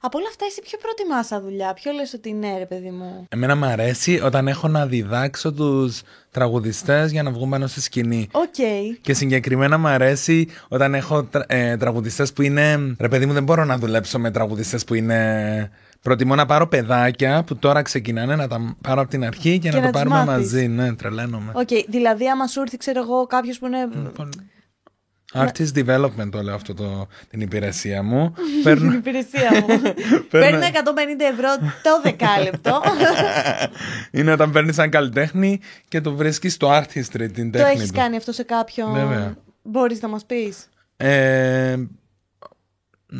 [0.00, 3.26] Από όλα αυτά, εσύ ποιο προτιμάς σαν δουλειά, ποιο λες ότι είναι, ρε παιδί μου;
[3.28, 8.28] Εμένα μου αρέσει όταν έχω να διδάξω τους τραγουδιστές για να βγουν πάνω στη σκηνή.
[8.32, 8.54] ΟΚ.
[9.00, 12.94] Και συγκεκριμένα μου αρέσει όταν έχω τρα, ε, τραγουδιστές που είναι...
[13.00, 15.70] Ρε παιδί μου δεν μπορώ να δουλέψω με τραγουδιστές που είναι...
[16.02, 19.70] Προτιμώ να πάρω παιδάκια που τώρα ξεκινάνε να τα πάρω από την αρχή και, Και
[19.70, 20.52] να, να το τους πάρουμε μάθεις.
[20.52, 20.66] μαζί.
[20.68, 21.52] Ναι, τρελαίνομαι.
[21.54, 21.68] Οκ.
[21.88, 23.88] Δηλαδή, άμα σου έρθει, ξέρω εγώ, κάποιος που είναι.
[25.34, 28.30] Artist development το λέω αυτό το, την υπηρεσία μου.
[28.34, 29.80] Την Παίρνω, υπηρεσία μου.
[30.30, 30.66] Παίρνω 150
[31.32, 31.48] ευρώ
[31.82, 32.80] το δεκάλεπτο.
[34.20, 37.94] είναι όταν παίρνεις έναν καλλιτέχνη και το βρίσκεις στο artistry την το τέχνη έχεις του.
[37.98, 39.36] κάνει αυτό σε κάποιον; Βέβαια.
[39.62, 41.76] Μπορείς να μας πεις; Ε,
[43.06, 43.18] μ,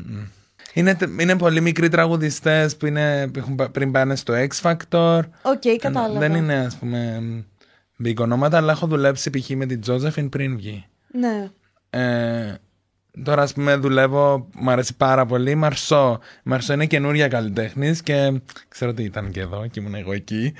[0.72, 4.60] είναι, τε- είναι πολύ μικροί τραγουδιστές που, είναι, που έχουν πα- πριν πάνε στο X
[4.62, 5.20] Factor.
[5.42, 6.18] ΟΚ, κατάλαβα.
[6.18, 7.20] Δεν είναι ας πούμε
[8.04, 9.48] big ονόματα, αλλά έχω δουλέψει π.χ.
[9.48, 10.86] με την Josephine πριν βγει.
[11.10, 11.50] Ναι.
[11.90, 12.54] Ε,
[13.24, 15.50] Τώρα, ας πούμε, δουλεύω, μου αρέσει πάρα πολύ.
[15.50, 16.18] Η Μαρσό.
[16.36, 20.52] Η Μαρσό είναι καινούρια καλλιτέχνης και ξέρω ότι ήταν και εδώ και ήμουν εγώ εκεί.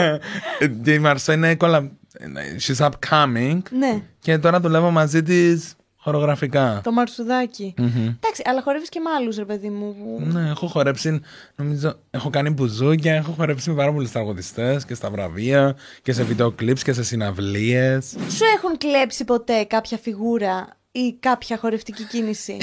[0.84, 1.90] και η Μαρσό είναι κολα...
[2.66, 3.58] She's upcoming.
[3.70, 6.80] Ναι, Και τώρα δουλεύω μαζί της χορογραφικά.
[6.84, 7.74] το μαρσουδάκι.
[7.78, 9.94] Εντάξει, αλλά χορεύεις και με άλλους, ρε παιδί μου.
[9.94, 11.20] που- Ναι, έχω χορέψει,
[11.56, 16.22] νομίζω, έχω κάνει μπουζούκια, έχω χορέψει με πάρα πολλούς τραγουδιστές και στα βραβεία και σε
[16.22, 18.04] βίντεο κλιπς και σε συναυλίες.
[18.28, 22.56] Σου έχουν κλέψει ποτέ κάποια φιγούρα ή κάποια χορευτική κίνηση;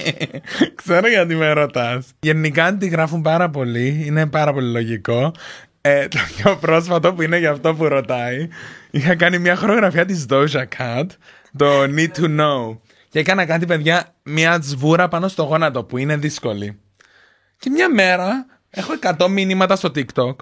[0.82, 2.06] Ξέρω γιατί με ρωτάς.
[2.20, 5.32] Γενικά τη γράφουν πάρα πολύ, είναι πάρα πολύ λογικό.
[5.82, 8.48] Ε, το πιο πρόσφατο που είναι για αυτό που ρωτάει,
[8.90, 11.06] είχα κάνει μια χορογραφία της Doja Cat,
[11.56, 12.78] το Need to Know.
[13.08, 16.78] Και έκανα κάτι, παιδιά, μια σβούρα πάνω στο γόνατο που είναι δύσκολη.
[17.58, 20.34] Και μια μέρα έχω 100 μηνύματα στο TikTok.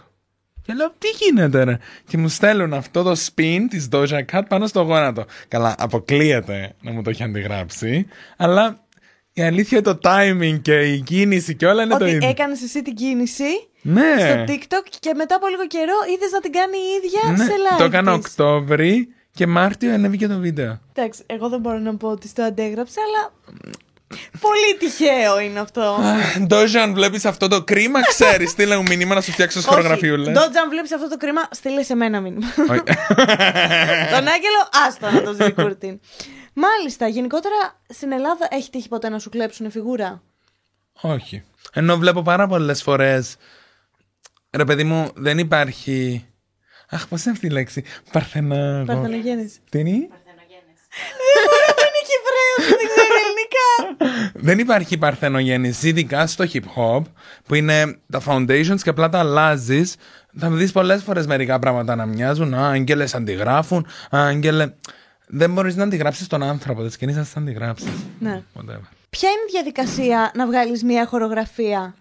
[0.63, 4.67] Και λέω, τι γίνεται ρε; Και μου στέλνουν αυτό το spin της Doja Cat πάνω
[4.67, 5.25] στο γόνατο.
[5.49, 8.07] Καλά, αποκλείεται να μου το έχει αντιγράψει.
[8.37, 8.87] Αλλά
[9.33, 12.29] η αλήθεια το timing και η κίνηση και όλα είναι το Ότι ίδιο.
[12.29, 13.45] έκανες εσύ την κίνηση
[13.83, 14.03] Ναι.
[14.19, 17.45] στο TikTok και μετά από λίγο καιρό είδες να την κάνει η ίδια ναι.
[17.45, 17.79] σε live.
[17.79, 18.27] Το έκανα της.
[18.31, 20.81] Οκτώβρη και Μάρτιο ανέβηκε το βίντεο.
[20.95, 23.33] Εντάξει, εγώ δεν μπορώ να πω ότι στο αντέγραψε, αλλά.
[24.41, 25.99] Πολύ τυχαίο είναι αυτό.
[26.47, 28.51] Ντόζα, αν βλέπεις αυτό το κρίμα, ξέρεις.
[28.51, 30.27] Στείλε μου μήνυμα να σου φτιάξω χορογραφιούλες.
[30.27, 32.47] Ντότζα, αν βλέπεις αυτό το κρίμα, στείλε σε μένα μήνυμα.
[34.15, 36.01] Τον Άγγελο, άστο να το ζει κούρτιν.
[36.53, 40.23] Μάλιστα, γενικότερα στην Ελλάδα έχει τύχει ποτέ να σου κλέψουν φιγούρα;
[41.01, 41.45] Όχι.
[41.73, 43.37] Ενώ βλέπω πάρα πολλές φορές.
[44.51, 46.27] Ρε παιδί μου, δεν υπάρχει.
[46.91, 48.85] Αχ, πώς είναι αυτή η λέξη; Παρθενα.
[48.87, 49.59] Παρθενογέννηση.
[49.69, 49.99] Τι είναι; Δεν
[51.89, 53.71] είναι Κυπρέο, δεν ξέρει ελληνικά.
[54.35, 57.03] Δεν υπάρχει παρθενογέννηση, ειδικά στο hip hop,
[57.47, 59.97] που είναι τα foundations και απλά τα αλλάζεις.
[60.39, 62.55] Θα δεις πολλές φορές μερικά πράγματα να μοιάζουν.
[62.55, 63.87] Α, άγγελες αντιγράφουν.
[64.17, 64.73] Α, άγγελε.
[65.27, 66.83] Δεν μπορείς να αντιγράψεις τον άνθρωπο.
[66.83, 67.93] Δεν σκηνή να τι αντιγράψεις.
[68.19, 68.43] Ναι.
[68.55, 68.89] Whatever.
[69.11, 71.95] Ποια είναι η διαδικασία να βγάλεις μια χορογραφία;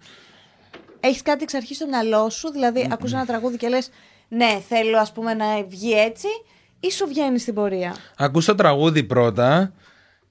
[1.00, 3.90] Έχεις κάτι εξ αρχής στο μυαλό σου, δηλαδή ακούς ένα τραγούδι και λες,
[4.28, 6.26] Ναι, θέλω ας πούμε να βγει έτσι,
[6.80, 9.72] ή σου βγαίνει στην πορεία; Ακούς το τραγούδι πρώτα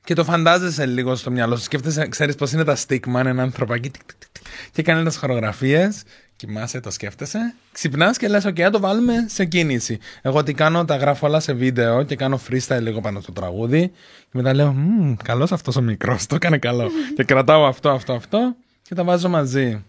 [0.04, 1.64] και το φαντάζεσαι λίγο στο μυαλό σου.
[1.64, 5.10] Σκέφτεσαι, ξέρεις πώς είναι τα στίγμα, είναι ένα ανθρωπάκι τικ, τικ, τικ, τικ, και κάνει
[5.10, 6.04] τι χορογραφίες.
[6.36, 7.54] Κοιμάσαι, το σκέφτεσαι.
[7.72, 10.00] Ξυπνάς και λες: OK, να το βάλουμε σε κίνηση.
[10.22, 13.92] Εγώ τι κάνω, τα γράφω όλα σε βίντεο και κάνω freestyle λίγο πάνω στο τραγούδι.
[14.20, 16.90] Και μετά λέω: Μμμ, καλός αυτός ο μικρός, το έκανε καλό.
[17.16, 19.84] και κρατάω αυτό, αυτό, αυτό και τα βάζω μαζί.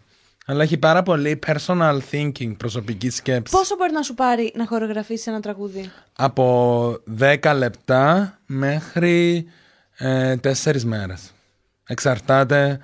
[0.50, 3.52] Αλλά έχει πάρα πολύ personal thinking, προσωπική σκέψη.
[3.56, 9.46] Πόσο μπορεί να σου πάρει να χορογραφήσεις ένα τραγούδι; Από 10 λεπτά μέχρι
[9.96, 10.34] ε,
[10.64, 11.32] 4 μέρες.
[11.86, 12.78] Εξαρτάται.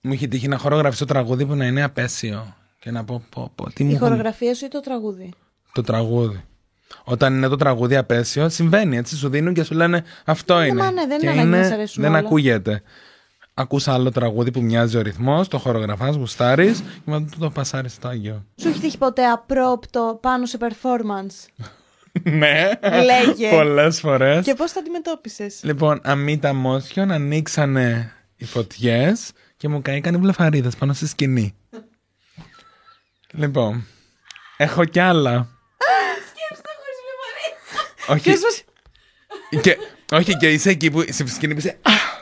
[0.00, 2.56] Μου έχει τύχει να χορογραφήσω τραγούδι που να είναι απέσιο.
[2.78, 5.30] Και να πω, πω, πω τι μου Η έχουν- χορογραφία σου ή το τραγούδι;
[5.72, 6.44] Το τραγούδι.
[7.04, 9.16] Όταν είναι το τραγούδι απέσιο, συμβαίνει έτσι.
[9.16, 10.82] Σου δίνουν και σου λένε αυτό είναι.
[10.82, 12.18] μα ναι, δεν και είναι ανάγκη να σ' αρέσουν δεν όλα.
[12.20, 12.82] ακούγεται.
[13.60, 17.92] Ακούς άλλο τραγούδι που μοιάζει ο ρυθμός, το χορογραφάς, γουστάρεις και μετά το, το πασάρεις
[17.92, 18.46] στο Άγιο.
[18.60, 21.66] Σου έχει τύχει ποτέ απρόπτο πάνω σε performance;
[22.40, 22.70] ναι,
[23.04, 23.50] Λέγε.
[23.50, 24.44] πολλές φορές.
[24.44, 30.76] και πώς τα αντιμετώπισες; Λοιπόν, αμύτα μόσιον, ανοίξανε οι φωτιές και μου καήκαν οι βλεφαρίδες
[30.76, 31.54] πάνω στη σκηνή.
[33.32, 33.86] λοιπόν,
[34.56, 35.48] έχω κι άλλα.
[38.08, 38.32] όχι,
[39.60, 39.76] και,
[40.12, 41.78] όχι, και είσαι εκεί που στη σκηνή που είσαι.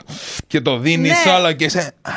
[0.09, 0.13] «Α»,
[0.47, 1.31] και το δίνεις Ναι.
[1.31, 1.91] όλο και είσαι.
[2.01, 2.11] «Α».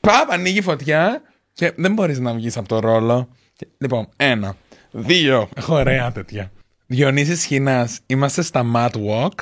[0.00, 3.28] Παπ, ανοίγει φωτιά και δεν μπορείς να βγεις από το ρόλο.
[3.56, 4.56] Και- λοιπόν, ένα.
[4.90, 5.48] Δύο.
[5.56, 6.50] Έχω ωραία τέτοια.
[6.86, 9.32] Διονύσης Σχοινάς, είμαστε στα Mad Walk,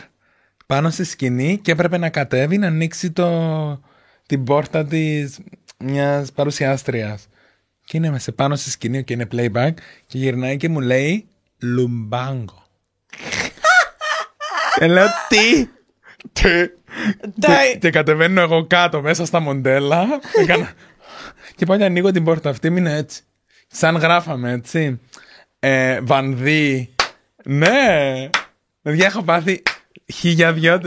[0.66, 3.80] πάνω στη σκηνή και έπρεπε να κατέβει να ανοίξει το,
[4.26, 5.38] την πόρτα της
[5.78, 7.26] μιας παρουσιάστριας.
[7.84, 9.72] Και είναι σε πάνω στη σκηνή και είναι playback
[10.06, 11.26] και γυρνάει και μου λέει
[11.58, 12.62] Λουμπάγκο.
[14.78, 15.68] και λέω τι,
[16.32, 16.48] τι;
[17.38, 20.06] Και, και κατεβαίνω εγώ κάτω μέσα στα μοντέλα.
[20.40, 20.72] Έκανα...
[21.56, 23.22] και πάω και ανοίγω την πόρτα αυτή, μείνε έτσι.
[23.66, 25.00] Σαν γράφαμε, έτσι.
[25.58, 26.94] Ε, βανδύ.
[27.44, 28.28] Ναι.
[28.82, 29.62] Παιδιά, έχω πάθει
[30.12, 30.78] χίλια δυο.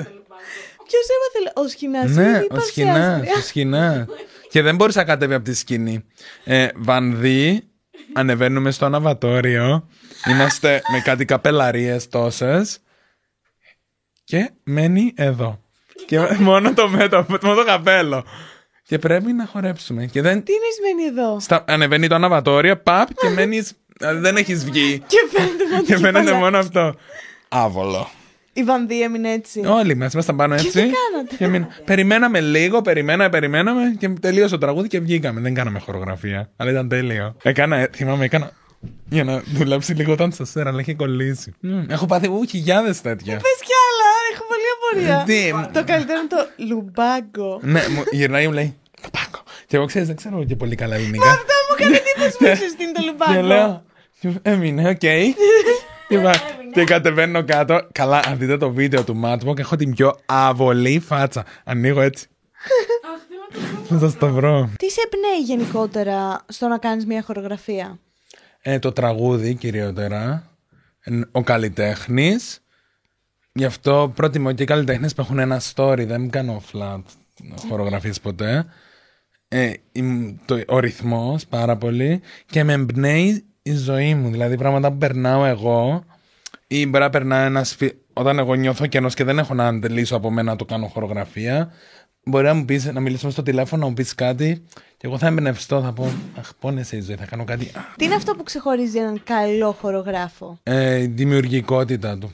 [0.88, 4.06] Ποιος έμαθε, ο Σχοινά Ναι, ο Σχοινάς, ο Σχοινάς.
[4.50, 6.06] Και δεν μπορούσα να κατέβει από τη σκηνή.
[6.44, 7.64] Ε, Βανδύ,
[8.14, 9.88] ανεβαίνουμε στο αναβατόριο.
[10.30, 12.80] Είμαστε με κάτι καπελαρίες τόσες.
[14.24, 15.62] Και μένει εδώ.
[16.08, 18.24] Και μόνο το μέτωπο, μόνο το καπέλο.
[18.84, 20.06] Και πρέπει να χορέψουμε.
[20.06, 20.44] Και δεν...
[20.44, 21.64] Τι είναι σημαίνει εδώ; Στα...
[21.68, 23.74] Ανεβαίνει το αναβατόριο, παπ, και μένεις...
[24.00, 25.00] δηλαδή δεν έχεις βγει.
[25.08, 26.44] Και φαίνεται μόνο και το φαίνεται κεφαλάκι.
[26.44, 26.96] μόνο αυτό.
[27.50, 28.10] Άβολο.
[28.54, 29.62] Η Βανδύ έμεινε έτσι.
[29.66, 30.70] Όλοι μας ήμασταν πάνω έτσι.
[30.70, 35.40] τι κάνατε; Και μείνα- Περιμέναμε λίγο, περιμέναμε, περιμέναμε και τελείωσε το τραγούδι και βγήκαμε.
[35.42, 36.50] Δεν κάναμε χορογραφία.
[36.58, 37.36] Αλλά ήταν τέλειο.
[37.44, 38.52] Έκανα, ε, θυμάμαι, έκανα.
[39.10, 41.54] Για να δουλέψει λίγο όταν σα αλλά είχε κολλήσει.
[41.60, 43.34] Μμ, Έχω πάθει ου, χιλιάδε τέτοια.
[43.36, 43.72] Πες κι
[44.96, 45.70] άλλα, έχω πολύ απορία.
[45.70, 47.60] Τι; Το καλύτερο είναι το λουμπάγκο.
[47.64, 49.44] ναι, μου γυρνάει και μου λέει Λουμπάγκο.
[49.68, 51.30] Και εγώ ξέρεις, δεν ξέρω και πολύ καλά ελληνικά.
[51.30, 53.42] Αυτό μου έκανε εντύπωση που ξέρεις τι είναι το Και λουμπάγκο.
[53.48, 53.84] λέω,
[54.42, 54.98] έμεινε, ΟΚ.
[56.08, 56.32] Και είπα,
[56.74, 57.88] Και κατεβαίνω κάτω.
[57.92, 61.46] Καλά, αν δείτε το βίντεο του Matchbook, έχω την πιο άβολη φάτσα.
[61.64, 62.28] Ανοίγω έτσι.
[63.90, 64.70] Θα σας το βρω.
[64.78, 68.00] Τι σε εμπνέει γενικότερα στο να κάνεις μια χορογραφία;
[68.62, 70.50] Ε, το τραγούδι κυριότερα.
[71.02, 72.60] Εν- Ο καλλιτέχνης.
[73.58, 76.04] Γι' αυτό προτιμώ και οι καλλιτέχνες που έχουν ένα story.
[76.08, 77.02] Δεν κάνω flat
[77.70, 78.66] χορογραφίες ποτέ.
[79.48, 84.30] Ε, η- το, ο ρυθμός πάρα πολύ και με εμπνέει η ζωή μου.
[84.30, 86.04] Δηλαδή πράγματα που περνάω εγώ
[86.68, 87.78] ή μπορεί να περνά ένας
[88.14, 91.72] όταν εγώ νιώθω κενός και δεν έχω να αντελήσω από μένα να το κάνω χορογραφία.
[92.24, 94.64] Μπορεί να μου πεις, να μιλήσουμε στο τηλέφωνο, να μου πεις κάτι
[94.98, 97.72] και εγώ θα εμπνευστώ, θα πω Αχ, πόνεσε η ζωή, θα κάνω κάτι.
[97.76, 102.32] Αχ, Τι είναι αυτό που ξεχωρίζει έναν καλό χορογράφο; ε, η δημιουργικότητα του.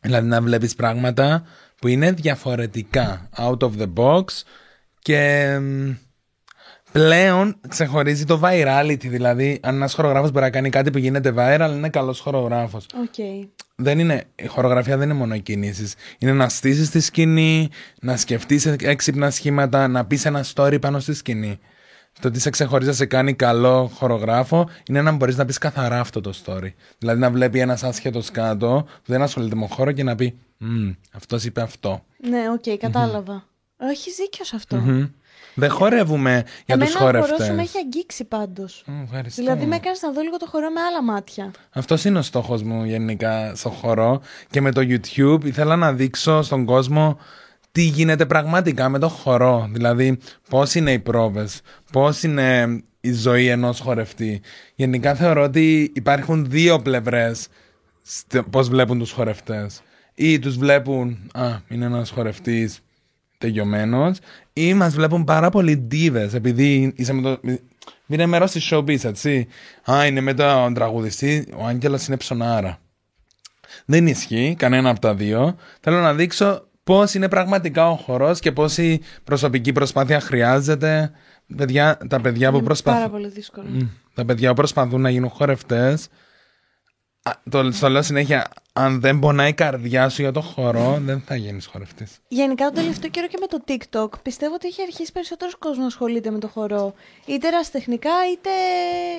[0.00, 1.44] Δηλαδή να βλέπεις πράγματα
[1.80, 4.24] που είναι διαφορετικά, out of the box
[4.98, 5.90] και μ,
[6.92, 9.06] πλέον ξεχωρίζει το virality.
[9.08, 12.86] Δηλαδή, αν ένας χορογράφος μπορεί να κάνει κάτι που γίνεται viral, είναι καλός χορογράφος.
[12.94, 13.46] ΟΚ.
[13.76, 15.94] Δεν είναι, η χορογραφία δεν είναι μόνο οι κινήσεις.
[16.18, 17.68] Είναι να στήσεις τη σκηνή,
[18.00, 21.58] να σκεφτείς έξυπνα σχήματα, να πεις ένα story πάνω στη σκηνή.
[22.20, 26.00] Το τι σε ξεχωρίζει να σε κάνει καλό χορογράφο είναι να μπορείς να πεις καθαρά
[26.00, 26.72] αυτό το story.
[26.98, 30.38] Δηλαδή να βλέπει ένας άσχετος κάτω που δεν ασχολείται με χορό και να πει
[31.12, 32.04] Αυτός είπε αυτό.
[32.28, 33.44] Ναι, ΟΚ, κατάλαβα.
[33.76, 34.76] Έχει δίκιο σε αυτό.
[34.76, 35.04] Μμ.
[35.54, 37.46] Δεν χορεύουμε για τους Εμένα ο χορός χορευτές.
[37.46, 38.84] σου με έχει αγγίξει πάντως.
[39.02, 39.42] Ευχαριστώ.
[39.42, 41.50] Δηλαδή με έκανες να δω λίγο το χορό με άλλα μάτια.
[41.70, 46.42] Αυτός είναι ο στόχος μου γενικά στο χορό και με το YouTube ήθελα να δείξω
[46.42, 47.18] στον κόσμο
[47.72, 51.60] τι γίνεται πραγματικά με το χορό; Δηλαδή πώς είναι οι πρόβες,
[51.92, 54.40] πώς είναι η ζωή ενός χορευτή;
[54.74, 57.48] Γενικά θεωρώ ότι υπάρχουν δύο πλευρές
[58.02, 59.82] στο πώς βλέπουν τους χορευτές.
[60.14, 62.80] Ή τους βλέπουν, α, είναι ένας χορευτής
[63.38, 64.18] τελειωμένος
[64.52, 67.40] ή μας βλέπουν πάρα πολύ ντίβες επειδή είσαι με το...
[68.06, 69.46] Είναι μέρος της showbiz, έτσι.
[69.90, 72.78] Α, είναι με τον τραγουδιστή, ο Άγγελος είναι ψωνάρα.
[73.84, 75.56] Δεν ισχύει κανένα από τα δύο.
[75.80, 81.10] Θέλω να δείξω πώς είναι πραγματικά ο χορός και πόση προσωπική προσπάθεια χρειάζεται.
[81.56, 83.00] Παιδιά, τα παιδιά που Είναι προσπαθούν...
[83.00, 83.68] πάρα πολύ δύσκολο.
[83.68, 83.88] Μμ.
[84.14, 86.08] Τα παιδιά που προσπαθούν να γίνουν χορευτές
[87.22, 91.22] α, το, στο λέω συνέχεια, αν δεν πονάει η καρδιά σου για το χορό, δεν
[91.26, 92.18] θα γίνεις χορευτής.
[92.28, 95.86] Γενικά τον τελευταίο καιρό και με το TikTok πιστεύω ότι έχει αρχίσει περισσότερος κόσμος να
[95.86, 96.94] ασχολείται με το χορό.
[97.26, 98.50] Είτε ερασιτεχνικά είτε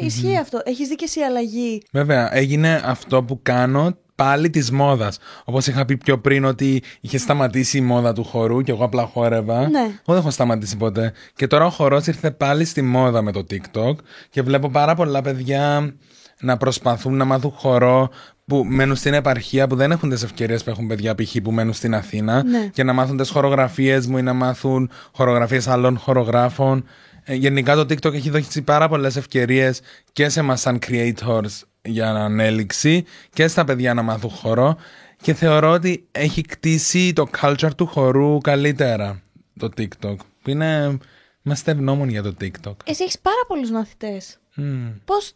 [0.06, 0.62] ισχύει αυτό.
[0.63, 5.18] Έχεις δει και εσύ αλλαγή; Βέβαια, έγινε αυτό που κάνω πάλι της μόδας.
[5.44, 9.06] Όπως είχα πει πιο πριν ότι είχε σταματήσει η μόδα του χορού και εγώ απλά
[9.06, 9.70] χόρευα.
[9.70, 9.80] Ναι.
[9.80, 11.14] Εγώ δεν έχω σταματήσει ποτέ.
[11.36, 13.96] Και τώρα ο χορός ήρθε πάλι στη μόδα με το TikTok
[14.30, 15.94] και βλέπω πάρα πολλά παιδιά
[16.40, 18.10] να προσπαθούν να μάθουν χορό
[18.46, 21.36] που μένουν στην επαρχία που δεν έχουν τις ευκαιρίες που έχουν παιδιά π.χ.
[21.44, 22.70] που μένουν στην Αθήνα Ναι.
[22.74, 26.86] και να μάθουν τις χορογραφίες μου ή να μάθουν χορογραφίες άλλων χορογράφων.
[27.24, 29.82] Ε, γενικά το TikTok έχει δώσει πάρα πολλές ευκαιρίες
[30.14, 34.78] και σε εμά σαν creators για ανέλυξη και στα παιδιά να μάθουν χορό
[35.22, 39.22] και θεωρώ ότι έχει κτίσει το culture του χορού καλύτερα
[39.60, 40.15] το TikTok.
[40.41, 40.98] Που είναι.
[41.44, 42.76] Είμαστε ευγνώμονοι για το TikTok.
[42.84, 44.38] Εσύ έχεις πάρα πολλούς μαθητές.
[44.58, 44.94] Mm.
[45.06, 45.34] Πώς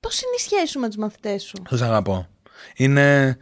[0.00, 2.26] πώς είναι η σχέση σου με τους μαθητές σου; Τους αγαπώ.
[2.76, 3.36] Είναι...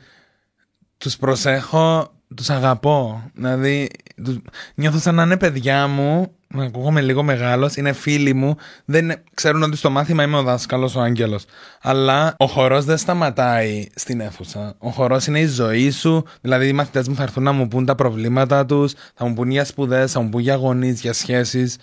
[0.98, 3.30] Τους προσέχω, τους αγαπώ.
[3.34, 3.90] Δηλαδή,
[4.24, 4.38] τους...
[4.74, 9.22] νιώθω σαν να είναι παιδιά μου, να ακούγομαι λίγο μεγάλος, είναι φίλοι μου, δεν είναι...
[9.34, 11.44] ξέρουν ότι στο μάθημα είμαι ο δάσκαλος, ο άγγελος.
[11.80, 14.74] Αλλά ο χορός δεν σταματάει στην αίθουσα.
[14.78, 17.84] Ο χορός είναι η ζωή σου, δηλαδή οι μαθητές μου θα έρθουν να μου πούν
[17.84, 21.76] τα προβλήματα τους, θα μου πούν για σπουδές, θα μου πούν για γονείς, για σχέσεις.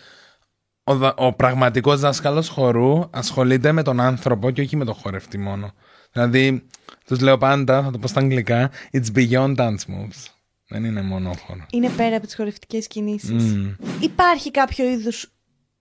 [0.84, 5.38] Ο, δα- ο πραγματικός δάσκαλος χορού ασχολείται με τον άνθρωπο και όχι με τον χορευτή
[5.38, 5.72] μόνο.
[6.12, 6.66] Δηλαδή,
[7.06, 10.39] τους λέω πάντα, θα το πω στα αγγλικά, it's beyond dance moves.
[10.70, 11.66] Δεν είναι μόνο ο χώρος.
[11.72, 13.56] Είναι πέρα από τις χορευτικές κινήσεις.
[13.56, 13.76] Mm.
[14.00, 15.34] Υπάρχει κάποιο είδους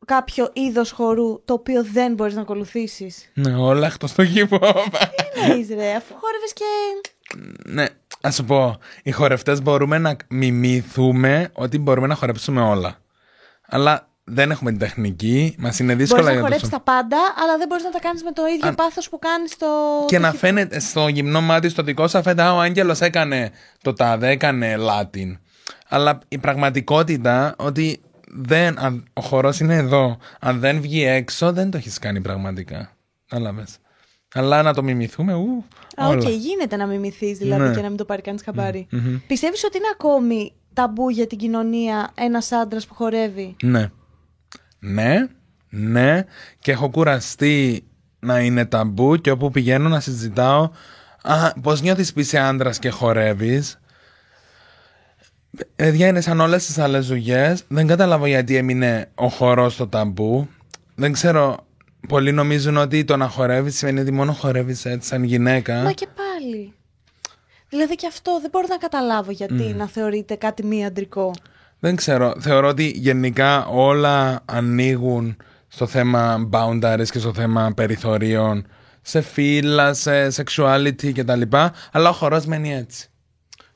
[0.04, 4.84] κάποιο είδος χορού το οποίο δεν μπορείς να ακολουθήσεις; Ναι, όλα εκτός το hip hop.
[5.34, 6.64] Τι εννοείς ρε, αφού χόρευες και...
[7.64, 7.86] ναι,
[8.20, 12.98] ας σου πω, οι χορευτές μπορούμε να μιμηθούμε ότι μπορούμε να χορέψουμε όλα.
[13.66, 16.78] Αλλά δεν έχουμε την τεχνική, μας είναι δύσκολα Μπορείς να για χορέψεις τους...
[16.78, 19.50] τα πάντα, αλλά δεν μπορείς να τα κάνεις με το ίδιο Αν- πάθος που κάνεις
[19.52, 19.66] στο...
[20.06, 23.00] Και το να hip- φαίνεται στο γυμνό μάτι στο δικό σου αφέντα, «Α, ο Άγγελος
[23.00, 23.50] έκανε
[23.82, 25.38] το τάδε, έκανε Latin.
[25.88, 28.00] Αλλά η πραγματικότητα ότι
[28.32, 30.18] δεν, αν, ο χορός είναι εδώ.
[30.40, 32.92] Αν δεν βγει έξω, δεν το έχεις κάνει πραγματικά.
[33.28, 33.76] Κατάλαβες.
[34.34, 35.64] Αλλά να το μιμηθούμε, ου,
[35.96, 36.28] Α, οκ, όλα.
[36.30, 37.74] γίνεται να μιμηθείς δηλαδή Ναι.
[37.74, 38.86] και να μην το πάρει κανείς χαμπάρι.
[39.26, 43.90] Πιστεύεις ότι είναι ακόμη ταμπού για την κοινωνία ένας άντρας που χορεύει; Ναι.
[44.78, 45.26] Ναι,
[45.68, 46.24] ναι.
[46.58, 47.84] Και έχω κουραστεί
[48.18, 50.70] να είναι ταμπού και όπου πηγαίνω να συζητάω
[51.22, 53.80] Α, πώς νιώθεις που είσαι άντρας και χορεύεις;
[55.76, 57.54] Παιδιά είναι σαν όλες τις άλλες δουλειέ.
[57.68, 60.48] Δεν καταλάβω γιατί έμεινε ο χορός στο ταμπού.
[60.94, 61.66] Δεν ξέρω.
[62.08, 65.82] Πολλοί νομίζουν ότι το να χορεύεις σημαίνει ότι μόνο χορεύεις έτσι σαν γυναίκα.
[65.82, 66.72] Μα και πάλι.
[67.68, 71.34] Δηλαδή και αυτό δεν μπορώ να καταλάβω γιατί να θεωρείται κάτι μη αντρικό.
[71.80, 72.34] Δεν ξέρω.
[72.38, 75.36] Θεωρώ ότι γενικά όλα ανοίγουν
[75.68, 78.66] στο θέμα boundaries και στο θέμα περιθωρίων,
[79.02, 81.42] σε φύλλα, σε sexuality κτλ.
[81.92, 83.08] Αλλά ο χορός μένει έτσι.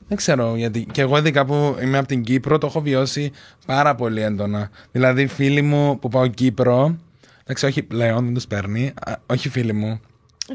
[0.07, 0.87] Δεν ξέρω γιατί.
[0.91, 3.31] Και εγώ ειδικά που είμαι από την Κύπρο το έχω βιώσει
[3.65, 4.69] πάρα πολύ έντονα.
[4.91, 6.95] Δηλαδή φίλοι μου που πάω Κύπρο,
[7.43, 9.99] εντάξει όχι πλέον δεν τους παίρνει, α, όχι φίλοι μου,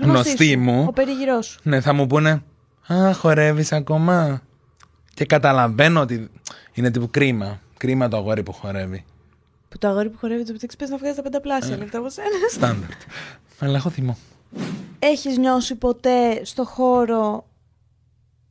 [0.03, 1.59] γνωστοί σου, μου, Ο περιγυρός σου.
[1.63, 2.43] ναι θα μου πούνε
[2.87, 4.41] «Α, χορεύεις ακόμα»
[5.19, 6.31] και καταλαβαίνω ότι
[6.75, 7.61] είναι τύπου κρίμα.
[7.77, 9.05] Κρίμα το αγόρι που χορεύει.
[9.69, 11.79] Που το αγόρι που χορεύει το μεταξύ πες να βγάζει τα πενταπλάσια Ε.
[11.79, 12.29] λεπτά από σένα.
[12.51, 13.01] Στάνταρτ.
[13.59, 14.17] Αλλά έχω θυμό.
[14.99, 17.47] Έχεις νιώσει ποτέ στο χώρο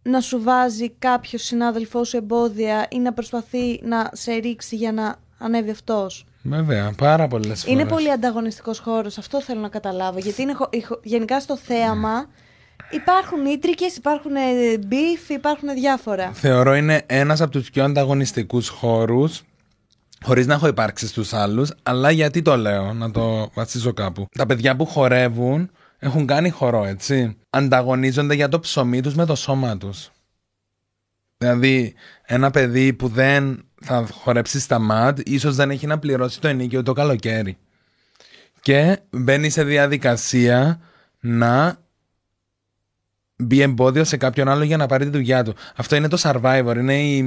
[0.03, 5.15] να σου βάζει κάποιος συνάδελφός σου εμπόδια ή να προσπαθεί να σε ρίξει για να
[5.37, 7.79] ανέβει αυτός; Βέβαια, πάρα πολλές φορές.
[7.79, 10.19] Είναι πολύ ανταγωνιστικός χώρος, αυτό θέλω να καταλάβω.
[10.19, 12.29] Γιατί είναι, χω- η χω- γενικά στο θέαμα
[12.89, 16.31] υπάρχουν ίντριγκες, υπάρχουν ε, beef, υπάρχουν διάφορα.
[16.33, 19.41] Θεωρώ είναι ένας από τους πιο ανταγωνιστικούς χώρους.
[20.21, 24.27] Χωρίς να έχω υπάρξει στους άλλους, αλλά γιατί το λέω, να το βασίσω κάπου.
[24.37, 27.37] Τα παιδιά που χορεύουν έχουν κάνει χορό, έτσι.
[27.49, 30.11] Ανταγωνίζονται για το ψωμί τους με το σώμα τους.
[31.37, 31.93] Δηλαδή,
[32.25, 36.83] ένα παιδί που δεν θα χορέψει στα MAD, ίσως δεν έχει να πληρώσει το ενοίκιο
[36.83, 37.57] το καλοκαίρι.
[38.61, 40.79] Και μπαίνει σε διαδικασία
[41.19, 41.77] να
[43.37, 45.55] μπει εμπόδιο σε κάποιον άλλο για να πάρει τη δουλειά του.
[45.75, 47.19] Αυτό είναι το survivor, είναι η,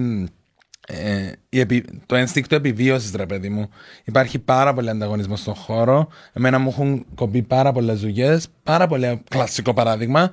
[0.87, 3.69] ε, η επι- το ένστικτο επιβίωσης, ρε παιδί μου.
[4.05, 6.09] Υπάρχει πάρα πολύ ανταγωνισμό στον χώρο.
[6.33, 8.49] Εμένα μου έχουν κοπεί πάρα πολλές δουλειές.
[8.63, 10.31] Πάρα πολύ κλασικό παράδειγμα.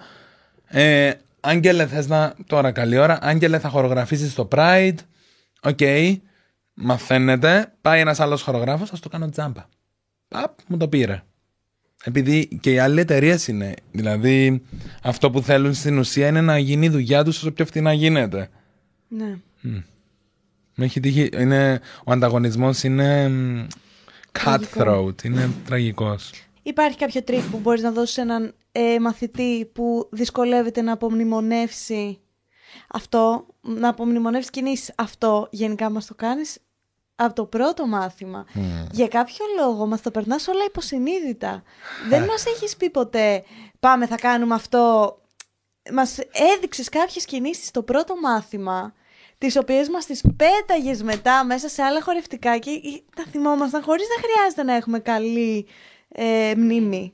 [0.67, 2.33] Ε, Άγγελε, θες να.
[2.47, 3.17] Τώρα, καλή ώρα.
[3.21, 4.95] Άγγελε, θα χορογραφήσεις στο Pride.
[5.61, 5.79] Οκ.
[6.73, 7.73] Μαθαίνεται.
[7.81, 9.65] Πάει ένας άλλος χορογράφος, θα το κάνω τζάμπα.
[10.27, 11.23] Παπ, μου το πήρε.
[12.03, 13.73] Επειδή και οι άλλοι εταιρείες είναι.
[13.91, 14.61] Δηλαδή,
[15.03, 18.49] αυτό που θέλουν στην ουσία είναι να γίνει η δουλειά τους όσο πιο φθηνά γίνεται.
[19.07, 19.37] Ναι.
[20.75, 21.29] Με έχει τύχει.
[21.37, 23.67] Είναι, ο ανταγωνισμός είναι μ,
[24.43, 25.23] cutthroat.
[25.23, 26.31] Είναι τραγικός.
[26.63, 32.19] Υπάρχει κάποιο τρικ που μπορείς να δώσεις σε έναν ε, μαθητή που δυσκολεύεται να απομνημονεύσει
[32.87, 34.93] αυτό, να απομνημονεύσει κινήσεις.
[34.95, 36.57] Αυτό γενικά μας το κάνεις;
[37.19, 38.45] Από το πρώτο μάθημα.
[38.91, 41.63] Για κάποιο λόγο μας το περνάς όλα υποσυνείδητα.
[42.09, 43.43] Δεν μας έχεις πει ποτέ
[43.79, 45.15] πάμε θα κάνουμε αυτό.
[45.93, 46.17] Μας
[46.55, 48.93] έδειξες κάποιες κινήσεις στο πρώτο μάθημα
[49.37, 52.71] τις οποίες μας τις πέταγες μετά μέσα σε άλλα χορευτικά και
[53.15, 55.67] τα θυμόμασταν χωρίς να χρειάζεται να έχουμε καλή
[56.09, 57.13] ε, μνήμη.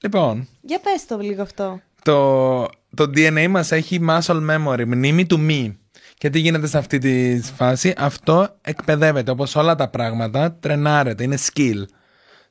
[0.00, 1.80] Λοιπόν, Για πες το λίγο αυτό.
[2.02, 2.62] το,
[2.94, 5.78] το DNA μας έχει muscle memory, μνήμη του μη.
[6.18, 11.38] Και τι γίνεται σε αυτή τη φάση, αυτό εκπαιδεύεται όπως όλα τα πράγματα, τρενάρεται, είναι
[11.52, 11.84] skill.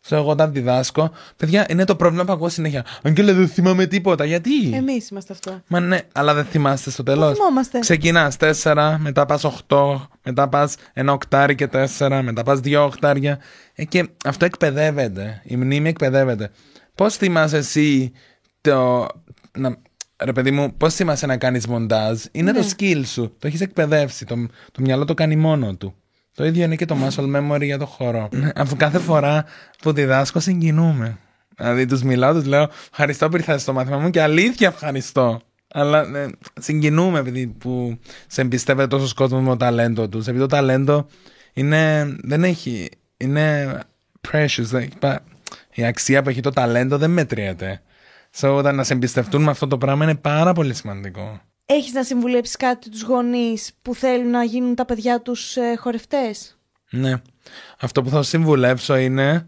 [0.09, 2.85] So, εγώ όταν διδάσκω, παιδιά, είναι το πρόβλημα που ακούω συνέχεια.
[3.03, 4.25] Αγγέλα, δεν θυμάμαι τίποτα.
[4.25, 5.61] Γιατί; Εμείς είμαστε αυτό.
[5.67, 7.37] Μα ναι, αλλά δεν θυμάστε στο τέλος.
[7.37, 7.79] θυμόμαστε.
[7.79, 13.39] Ξεκινάς 4, μετά πας 8, μετά πας ένα οκτάρι και 4, μετά πας δύο οκτάρια.
[13.75, 15.41] Ε, και αυτό εκπαιδεύεται.
[15.43, 16.51] Η μνήμη εκπαιδεύεται.
[16.95, 18.11] Πώς θυμάσαι εσύ
[18.61, 19.07] το.
[19.57, 19.77] Να,
[20.23, 22.59] ρε παιδί μου, πώς θυμάσαι να κάνεις μοντάζ; Είναι Ναι.
[22.59, 23.35] το skill σου.
[23.39, 24.25] Το έχεις εκπαιδεύσει.
[24.25, 24.35] Το,
[24.71, 25.95] το μυαλό το κάνει μόνο του.
[26.35, 28.29] Το ίδιο είναι και το muscle memory για το χώρο.
[28.55, 29.45] Αφού κάθε φορά
[29.81, 31.17] που διδάσκω συγκινούμε.
[31.57, 35.41] Δηλαδή τους μιλάω, τους λέω Ευχαριστώ που ήρθατε στο μάθημα μου και αλήθεια ευχαριστώ.
[35.73, 40.27] Αλλά ε, συγκινούμε επειδή που σε εμπιστεύεται τόσος κόσμος με το ταλέντο τους.
[40.27, 41.07] Επειδή το ταλέντο
[41.53, 42.89] είναι, δεν έχει.
[43.17, 43.79] Είναι
[44.31, 44.61] precious.
[44.63, 45.23] δεν έχει πα-
[45.73, 47.81] η αξία που έχει το ταλέντο δεν μετριέται.
[48.39, 51.41] So, όταν να σε εμπιστευτούν με αυτό το πράγμα είναι πάρα πολύ σημαντικό.
[51.65, 56.57] Έχεις να συμβουλέψεις κάτι τους γονείς που θέλουν να γίνουν τα παιδιά τους ε, χορευτές;
[56.89, 57.21] Ναι.
[57.79, 59.45] Αυτό που θα σας συμβουλεύσω είναι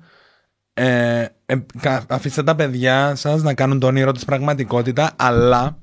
[0.74, 5.78] ε, ε, κα- αφήστε τα παιδιά σας να κάνουν το όνειρο τους πραγματικότητα αλλά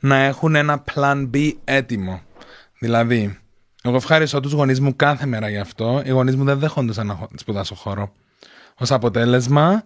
[0.00, 2.20] να έχουν ένα plan B έτοιμο.
[2.78, 3.38] Δηλαδή,
[3.82, 6.02] εγώ ευχαριστώ τους γονείς μου κάθε μέρα γι' αυτό.
[6.04, 8.12] Οι γονείς μου δεν δέχονται να χω- σπουδάσω χώρο.
[8.78, 9.84] Ως αποτέλεσμα,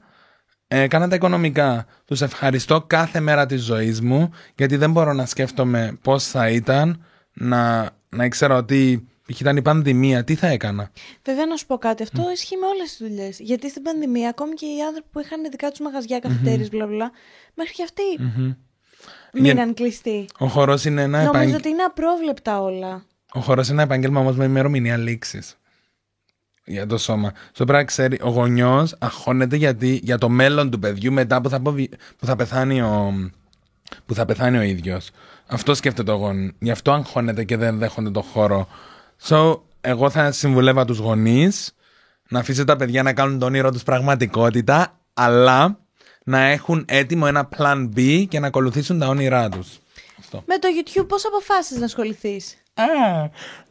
[0.77, 1.87] ε, έκανα τα οικονομικά.
[2.05, 7.05] Τους ευχαριστώ κάθε μέρα της ζωής μου γιατί δεν μπορώ να σκέφτομαι πώς θα ήταν
[7.33, 9.41] να, να ήξερα ότι π.χ.
[9.41, 10.25] ήταν η πανδημία.
[10.25, 10.91] Τι θα έκανα;
[11.25, 13.39] Βέβαια να σου πω κάτι, αυτό ισχύει με όλες τις δουλειές.
[13.39, 17.11] Γιατί στην πανδημία ακόμη και οι άνθρωποι που είχαν δικά τους μαγαζιά, καφετέρειες, μπλα μπλα,
[17.55, 18.03] μέχρι και αυτοί
[19.33, 20.27] μείναν κλειστοί.
[20.39, 23.05] Ο χορός είναι ένα, Νομίζω επάγγε- ότι είναι απρόβλεπτα όλα.
[23.33, 25.59] ο χορός είναι ένα επάγγελμα όμως με ημερομηνία λήξης.
[26.65, 27.33] Για το σώμα.
[27.53, 31.57] Στο πράγμα ξέρει, ο γονιός αγχώνεται γιατί, για το μέλλον του παιδιού μετά που θα,
[31.57, 33.15] αποβι- που θα πεθάνει ο,
[34.07, 35.11] που θα πεθάνει ο ίδιος.
[35.47, 36.53] Αυτό σκέφτεται ο γονεί.
[36.59, 38.69] Γι' αυτό αγχώνεται και δεν δέχονται το χώρο.
[39.23, 41.75] So, εγώ θα συμβουλεύα τους γονείς
[42.29, 45.79] να αφήσετε τα παιδιά να κάνουν το όνειρο τους πραγματικότητα, αλλά
[46.25, 49.79] να έχουν έτοιμο ένα plan B και να ακολουθήσουν τα όνειρά τους.
[50.31, 52.85] Με το YouTube πώς αποφάσισες να ασχοληθείς; Α,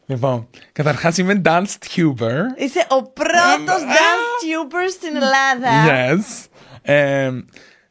[0.05, 2.39] λοιπόν, καταρχάς είμαι dance tuber.
[2.57, 5.69] Είσαι ο πρώτος dance tuber στην Ελλάδα.
[5.87, 6.45] Yes.
[6.81, 7.31] Ε,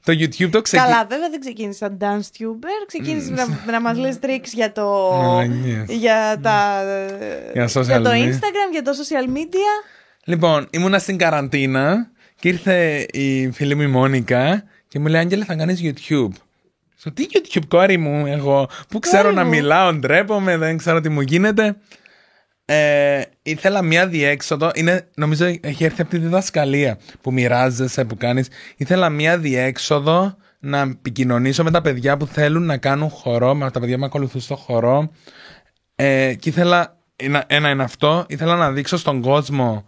[0.05, 0.91] το YouTube το ξεκίνησε.
[0.91, 2.87] Καλά, βέβαια δεν ξεκίνησε σαν dance tuber.
[2.87, 5.11] Ξεκίνησες να, να μας λες tricks για το.
[5.23, 5.85] Μαλακίες.
[5.89, 6.83] για, τα,
[7.53, 8.29] Για social για το media.
[8.29, 9.87] Instagram, για το social media.
[10.25, 12.11] Λοιπόν, ήμουνα στην καραντίνα
[12.41, 16.33] και ήρθε η φίλη μου η Μόνικα και μου λέει: Άγγελε, θα κάνεις YouTube.
[16.97, 19.49] Στο τι YouTube, κόρη μου, εγώ που ξέρω Κόρη να μου.
[19.51, 21.77] μιλάω, ντρέπομαι, δεν ξέρω τι μου γίνεται.
[22.75, 24.71] Ε, ήθελα μία διέξοδο.
[24.75, 28.49] Είναι, νομίζω έχει έρθει από τη διδασκαλία που μοιράζεσαι, που κάνεις.
[28.77, 33.81] Ήθελα μία διέξοδο να επικοινωνήσω με τα παιδιά που θέλουν να κάνουν χορό, με τα
[33.81, 35.11] παιδιά που με ακολουθούν στο χορό.
[35.95, 39.85] Ε, και ήθελα, ένα, ένα είναι αυτό, ήθελα να δείξω στον κόσμο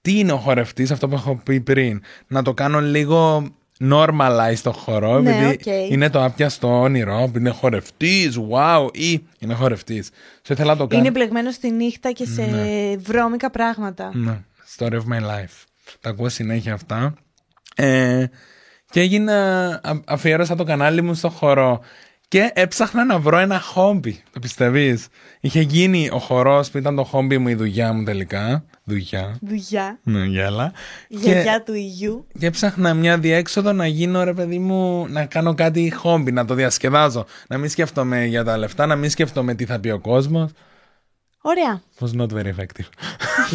[0.00, 2.02] τι είναι ο χορευτής, αυτό που έχω πει πριν.
[2.26, 3.48] Να το κάνω λίγο
[3.90, 5.90] normalize το χορό, Ναι, επειδή οκ.
[5.90, 10.10] είναι το άπιαστο όνειρο, που είναι χορευτής, wow, ή είναι χορευτής.
[10.42, 11.02] Σε ήθελα να το κάνω.
[11.02, 12.42] Είναι μπλεγμένο στη νύχτα και σε
[12.98, 14.10] βρώμικα πράγματα.
[14.14, 14.40] Ναι,
[14.76, 15.64] story of my life.
[16.00, 17.14] Τα ακούω συνέχεια αυτά.
[17.74, 18.24] Ε,
[18.90, 21.80] και έγινα, α- αφιέρωσα το κανάλι μου στο χορό
[22.28, 24.22] και έψαχνα να βρω ένα χόμπι.
[24.32, 25.06] Το πιστεύεις;
[25.40, 28.64] Είχε γίνει ο χορός που ήταν το χόμπι μου η δουλειά μου τελικά.
[28.88, 29.36] Δουλειά.
[29.40, 29.98] Δουλειά.
[30.02, 30.72] Ναι, γέλα.
[31.08, 32.26] Η Και- γιαγιά του υγιού.
[32.38, 36.54] και έψαχνα μια διέξοδο να γίνω ρε παιδί μου να κάνω κάτι χόμπι, να το
[36.54, 37.26] διασκεδάζω.
[37.48, 40.50] Να μην σκέφτομαι για τα λεφτά, να μην σκέφτομαι τι θα πει ο κόσμος.
[41.40, 41.82] Ωραία.
[42.00, 42.88] Was not very effective.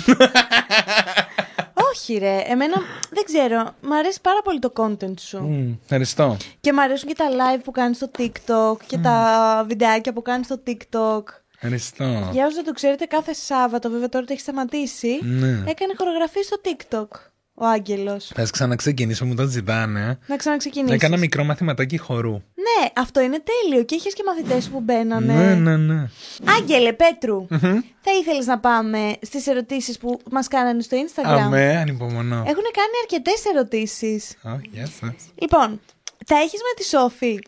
[1.92, 2.42] Όχι, ρε.
[2.48, 2.74] Εμένα
[3.10, 3.76] δεν ξέρω.
[3.82, 5.40] Μ' αρέσει πάρα πολύ το content σου.
[5.40, 6.38] Μμ, Ευχαριστώ.
[6.60, 10.46] Και μ' αρέσουν και τα live που κάνεις στο TikTok και τα βιντεάκια που κάνεις
[10.46, 11.22] στο TikTok.
[11.66, 12.30] Ευχαριστώ.
[12.32, 15.47] Για όσους δεν το ξέρετε, κάθε Σάββατο, βέβαια τώρα το έχεις σταματήσει, Ναι.
[15.47, 17.07] έκανε χορογραφή στο TikTok
[17.53, 18.32] ο Άγγελος.
[18.36, 20.20] Θα ξαναξεκινήσω, μου το ζητάνε.
[20.28, 20.95] Να ξαναξεκινήσεις.
[20.95, 22.32] Έκανα μικρό μαθηματάκι χορού.
[22.34, 23.84] Ναι, αυτό είναι τέλειο.
[23.84, 25.34] Και έχεις και μαθητές που μπαίνανε.
[25.34, 26.09] Ναι, ναι, ναι.
[26.57, 27.47] Άγγελε, Πέτρου,
[28.01, 32.36] θα ήθελες να πάμε στις ερωτήσεις που μας κάνανε στο Instagram; Αμέ, ανυπομονώ.
[32.36, 34.36] Έχουν κάνει αρκετές ερωτήσεις.
[34.43, 35.14] Oh, yes, yes.
[35.36, 35.80] Λοιπόν,
[36.26, 37.39] τα έχεις με τη Σόφη;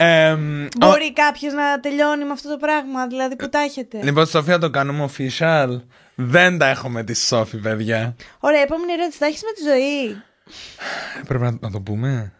[0.00, 4.02] Εμ, ο- Μπορεί κάποιος να τελειώνει με αυτό το πράγμα, δηλαδή που τα έχετε.
[4.02, 5.80] Λοιπόν, Σοφία, το κάνουμε official.
[6.14, 8.16] Δεν τα έχω με τη Σόφη, παιδιά.
[8.38, 9.18] Ωραία, επόμενη ερώτηση.
[9.18, 10.22] Τα έχεις με τη ζωή;
[11.26, 12.32] Πρέπει να, να το πούμε.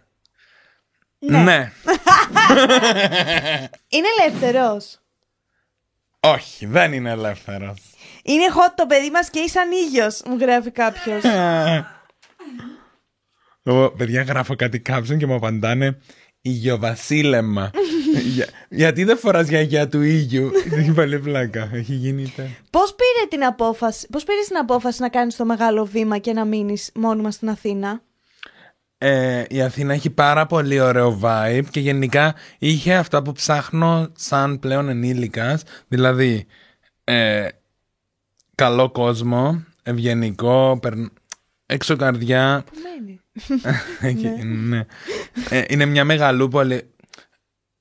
[1.19, 1.43] Ναι.
[1.43, 1.73] ναι.
[3.89, 4.99] Είναι ελεύθερος;
[6.21, 7.79] Όχι, δεν είναι ελεύθερος.
[8.23, 11.23] Είναι hot το παιδί μας και είσαι ήλιος, μου γράφει κάποιος.
[13.63, 15.99] Εγώ, παιδιά, γράφω κάτι κάψον και μου απαντάνε
[16.49, 17.71] Υγειοβασίλεμα.
[18.35, 20.51] Για- γιατί δεν φοράς γιαγιά του ήλιου.
[20.79, 21.71] Έχει πάλι πλάκα.
[21.73, 22.43] Έχει γίνει τε.
[22.71, 26.45] πώς πήρε την απόφαση, πώς πήρες την απόφαση να κάνεις το μεγάλο βήμα και να
[26.45, 28.03] μείνεις μόνιμα στην Αθήνα;
[28.99, 34.59] Ε, η Αθήνα έχει πάρα πολύ ωραίο vibe και γενικά είχε αυτά που ψάχνω σαν
[34.59, 35.63] πλέον ενήλικας.
[35.89, 36.47] Δηλαδή,
[37.05, 37.47] ε,
[38.55, 41.13] καλό κόσμο, ευγενικό, περν-
[41.67, 42.65] έξω καρδιά.
[42.67, 42.87] Πού μένει.
[42.87, 42.88] Εκεί,
[44.45, 44.85] ναι.
[45.51, 46.91] Ε, είναι μια μεγαλούπολη.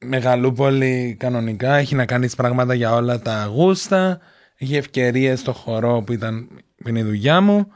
[0.06, 1.76] Μεγαλούπολη κανονικά.
[1.76, 4.20] Έχει να κάνει πράγματα για όλα τα γούστα.
[4.58, 7.72] Έχει ευκαιρίες στο χορό που ήταν που είναι η δουλειά μου.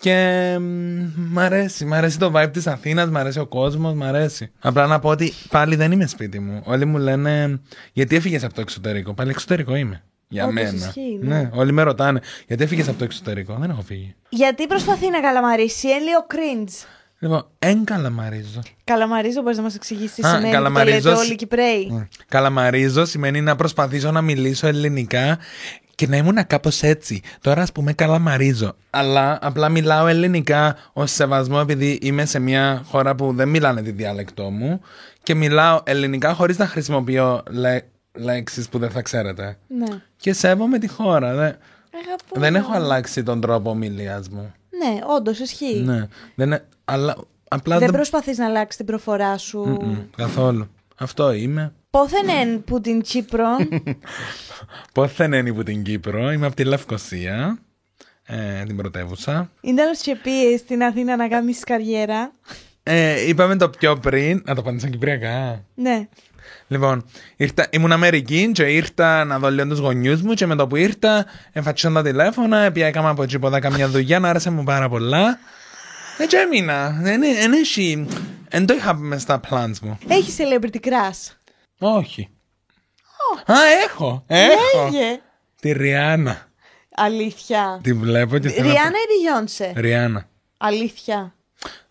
[0.00, 1.84] Και μ, μ' αρέσει.
[1.84, 4.52] Μ' αρέσει το vibe της Αθήνας, μ' αρέσει ο κόσμος, μ' αρέσει.
[4.58, 6.62] Απλά να πω ότι πάλι δεν είμαι σπίτι μου.
[6.64, 7.60] Όλοι μου λένε
[7.92, 10.02] γιατί έφυγες από το εξωτερικό; Πάλι εξωτερικό είμαι.
[10.28, 10.86] Για Όντως μένα.
[10.86, 11.34] ισχύει, ναι.
[11.40, 14.14] ναι, όλοι με ρωτάνε γιατί έφυγες από το εξωτερικό; Δεν έχω φύγει.
[14.28, 16.86] Γιατί προσπαθεί να καλαμαρίσει, είναι λίγο cringe.
[17.18, 18.60] Λοιπόν, εν καλαμαρίζω.
[18.84, 21.36] Καλαμαρίζω, μπορείς να μας εξηγήσεις τι Α, σημαίνει που το καλαμαρίζω λέτε σ- όλοι οι
[21.36, 21.88] Κυπρέοι.
[22.00, 22.06] Mm.
[22.28, 25.38] Καλαμαρίζω σημαίνει να προσπαθήσω να μιλήσω ελληνικά
[25.94, 27.22] και να ήμουν κάπως έτσι.
[27.40, 28.76] Τώρα, ας πούμε, καλαμαρίζω.
[28.90, 33.90] Αλλά απλά μιλάω ελληνικά ως σεβασμό επειδή είμαι σε μια χώρα που δεν μιλάνε τη
[33.90, 34.80] διάλεκτό μου
[35.22, 37.42] και μιλάω ελληνικά χωρίς να χρησιμοποιώ
[38.16, 39.58] λέ, λέξεις που δεν θα ξέρετε.
[39.68, 40.00] Ναι.
[40.16, 41.34] Και σέβομαι τη χώρα.
[41.34, 41.56] Δεν,
[42.04, 42.40] Αγαπώ.
[42.40, 44.52] δεν έχω αλλάξει τον τρόπο ομιλίας μου.
[44.70, 45.82] Ναι, όντως ισχύει.
[45.84, 46.08] Ναι.
[46.34, 47.16] Δεν, ε- αλλά
[47.48, 47.96] απλά Δεν δεν.
[47.96, 49.58] προσπαθείς να αλλάξεις την προφορά σου.
[49.82, 50.68] Μμμ, καθόλου.
[50.96, 51.72] Αυτό είμαι.
[51.90, 53.46] Πόθεν εν που την Κύπρο.
[54.92, 57.58] Πώς δεν είναι από την Κύπρο, είμαι από τη Λευκοσία,
[58.26, 59.50] ε, την πρωτεύουσα.
[59.60, 62.32] Είναι τέλος και πήγε στην Αθήνα να κάνεις καριέρα.
[62.88, 65.64] Ε, είπαμε το πιο πριν, να το απαντήσω κυπριακά.
[65.74, 66.08] Ναι.
[66.68, 67.04] Λοιπόν,
[67.36, 70.76] ήρθα, ήμουν Αμερική και ήρθα να δω λίγο τους γονιούς μου και με το που
[70.76, 74.88] ήρθα εμφατσίσα τα τηλέφωνα, πια έκανα από εκεί ποδά καμιά δουλειά, να άρεσε μου πάρα
[74.88, 75.38] πολλά.
[76.18, 76.98] Ε, και έμεινα.
[77.02, 78.06] Δεν, δεν έχει...
[78.48, 79.98] Εν το είχα μες στα plans μου.
[80.08, 81.32] Έχεις celebrity crush;
[81.78, 82.28] Όχι.
[83.46, 84.24] Α, έχω.
[84.26, 84.88] Έχω.
[84.90, 85.20] Λέγε.
[85.60, 86.46] Τη Ριάννα.
[86.96, 87.80] Αλήθεια.
[87.82, 88.66] Τη βλέπω και θέλω.
[88.66, 89.72] να- Ριάννα ή Beyoncé.
[89.80, 90.28] Ριάννα.
[90.58, 91.34] Αλήθεια.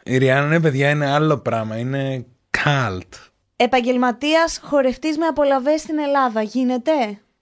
[0.07, 1.77] Η Ριάννα, ναι, παιδιά, είναι άλλο πράγμα.
[1.77, 2.25] Είναι
[2.63, 3.29] cult.
[3.55, 6.41] Επαγγελματίας χορευτής με απολαυέ στην Ελλάδα.
[6.41, 6.91] Γίνεται;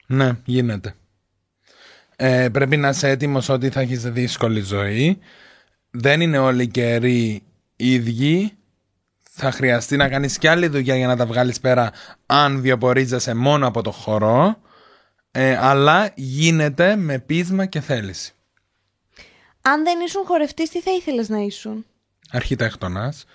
[0.08, 0.96] Ναι, γίνεται.
[2.16, 5.20] Ε, πρέπει να είσαι έτοιμος ότι θα έχεις δύσκολη ζωή.
[5.92, 7.44] Δεν είναι όλοι οι καιροί
[7.76, 8.58] ίδιοι.
[9.22, 11.92] Θα χρειαστεί να κάνεις και άλλη δουλειά για να τα βγάλεις πέρα
[12.26, 14.62] αν βιοπορίζεσαι μόνο από το χορό.
[15.32, 18.34] Ε, αλλά γίνεται με πείσμα και θέληση.
[19.62, 21.86] Αν δεν ήσουν χορευτής, τι θα ήθελες να ήσουν;
[22.34, 23.26] Αρχιτέκτονας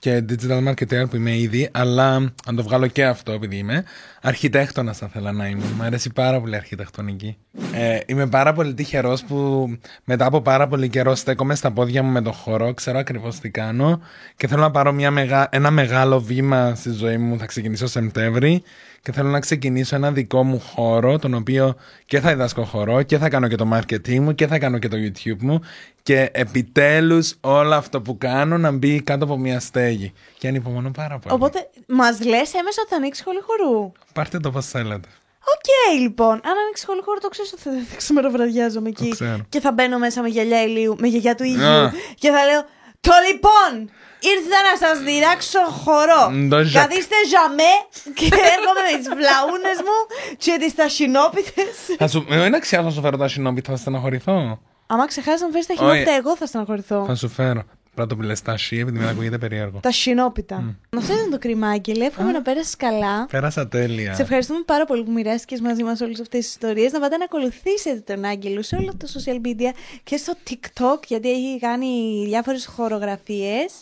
[0.00, 2.14] και digital marketer που είμαι ήδη, αλλά
[2.46, 3.84] αν το βγάλω και αυτό επειδή είμαι,
[4.22, 5.64] αρχιτέκτονας θα ήθελα να είμαι.
[5.76, 7.36] Μου αρέσει πάρα πολύ η αρχιτεκτονική.
[7.72, 9.68] Ε, είμαι πάρα πολύ τυχερός που
[10.04, 13.50] μετά από πάρα πολύ καιρό στέκομαι στα πόδια μου με το χώρο, ξέρω ακριβώς τι
[13.50, 14.00] κάνω
[14.36, 15.48] και θέλω να πάρω μια μεγα...
[15.50, 17.38] ένα μεγάλο βήμα στη ζωή μου.
[17.38, 18.62] Θα ξεκινήσω Σεπτέμβρη
[19.08, 21.74] και θέλω να ξεκινήσω ένα δικό μου χώρο, τον οποίο
[22.06, 24.88] και θα διδάσκω χορό και θα κάνω και το marketing μου και θα κάνω και
[24.88, 25.60] το YouTube μου
[26.02, 30.12] και επιτέλους όλο αυτό που κάνω να μπει κάτω από μια στέγη.
[30.38, 31.34] Και ανυπομονώ πάρα πολύ.
[31.34, 35.08] Οπότε, μας λες έμμεσα ότι θα ανοίξει σχολή χορού; Πάρτε το πώς θέλετε.
[35.38, 36.32] Οκ, λοιπόν.
[36.32, 39.08] Αν ανοίξει σχολή χορού, το ξέρω ότι θα, θα ξημεροβραδιάζομαι εκεί.
[39.08, 39.40] ξέρω.
[39.48, 41.66] Και θα μπαίνω μέσα με γυαλιά ηλίου, με γυαλιά του ήλιου.
[41.66, 41.92] Α.
[42.14, 42.62] Και θα λέω
[43.00, 43.90] Το λοιπόν!
[44.32, 46.30] Ήρθα να σας διδάξω χορό.
[46.30, 46.82] Μ, το ζακ.
[46.82, 47.72] Καθίστε ζαμέ
[48.14, 49.96] και έρχομαι με τις βλαούνες μου
[50.44, 51.62] και τις ταχυνόπιτε.
[51.98, 52.26] θα σου...
[52.30, 54.60] ε, Είναι αξιά να σου φέρω τα συνόπιτα, θα στεναχωρηθώ.
[54.86, 56.18] Άμα ξεχάσεις να φέρεις τα χινόπιτα, Όχι.
[56.18, 57.04] εγώ θα στεναχωρηθώ.
[57.06, 57.62] Θα σου φέρω.
[57.98, 59.80] Πρώτο που λες τα σι, επειδή με ακούγεται περίεργο.
[59.80, 60.76] Τα σινόπιτα.
[60.96, 62.04] Αυτό ήταν το κρυμά, Άγγελε.
[62.04, 63.26] Εύχομαι να πέρασε καλά.
[63.26, 64.14] Πέρασα τέλεια.
[64.14, 66.92] Σε ευχαριστούμε πάρα πολύ που μοιράστηκες μαζί μας όλες αυτές τις ιστορίες.
[66.92, 69.72] Να πάτε να ακολουθήσετε τον Άγγελο σε όλα τα social media
[70.04, 73.72] και στο TikTok, γιατί έχει κάνει διάφορες χορογραφίες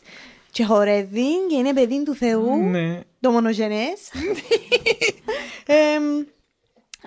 [0.50, 2.56] και χορεύει και είναι παιδί του Θεού.
[2.56, 3.00] Ναι.
[3.20, 4.00] Το μονογενές.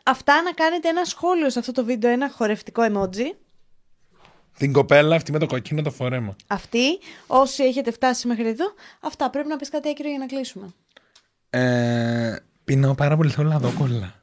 [0.04, 3.49] αυτά να κάνετε ένα σχόλιο σε αυτό το βίντεο, ένα χορευτικό emoji.
[4.60, 6.36] Την κοπέλα αυτή με το κοκκίνο το φορέμα.
[6.48, 10.74] Αυτή, όσοι έχετε φτάσει μέχρι εδώ, αυτά πρέπει να πεις κάτι έκυρο για να κλείσουμε.
[11.50, 12.36] Ε,
[12.98, 14.18] πάρα πολύ, θέλω να.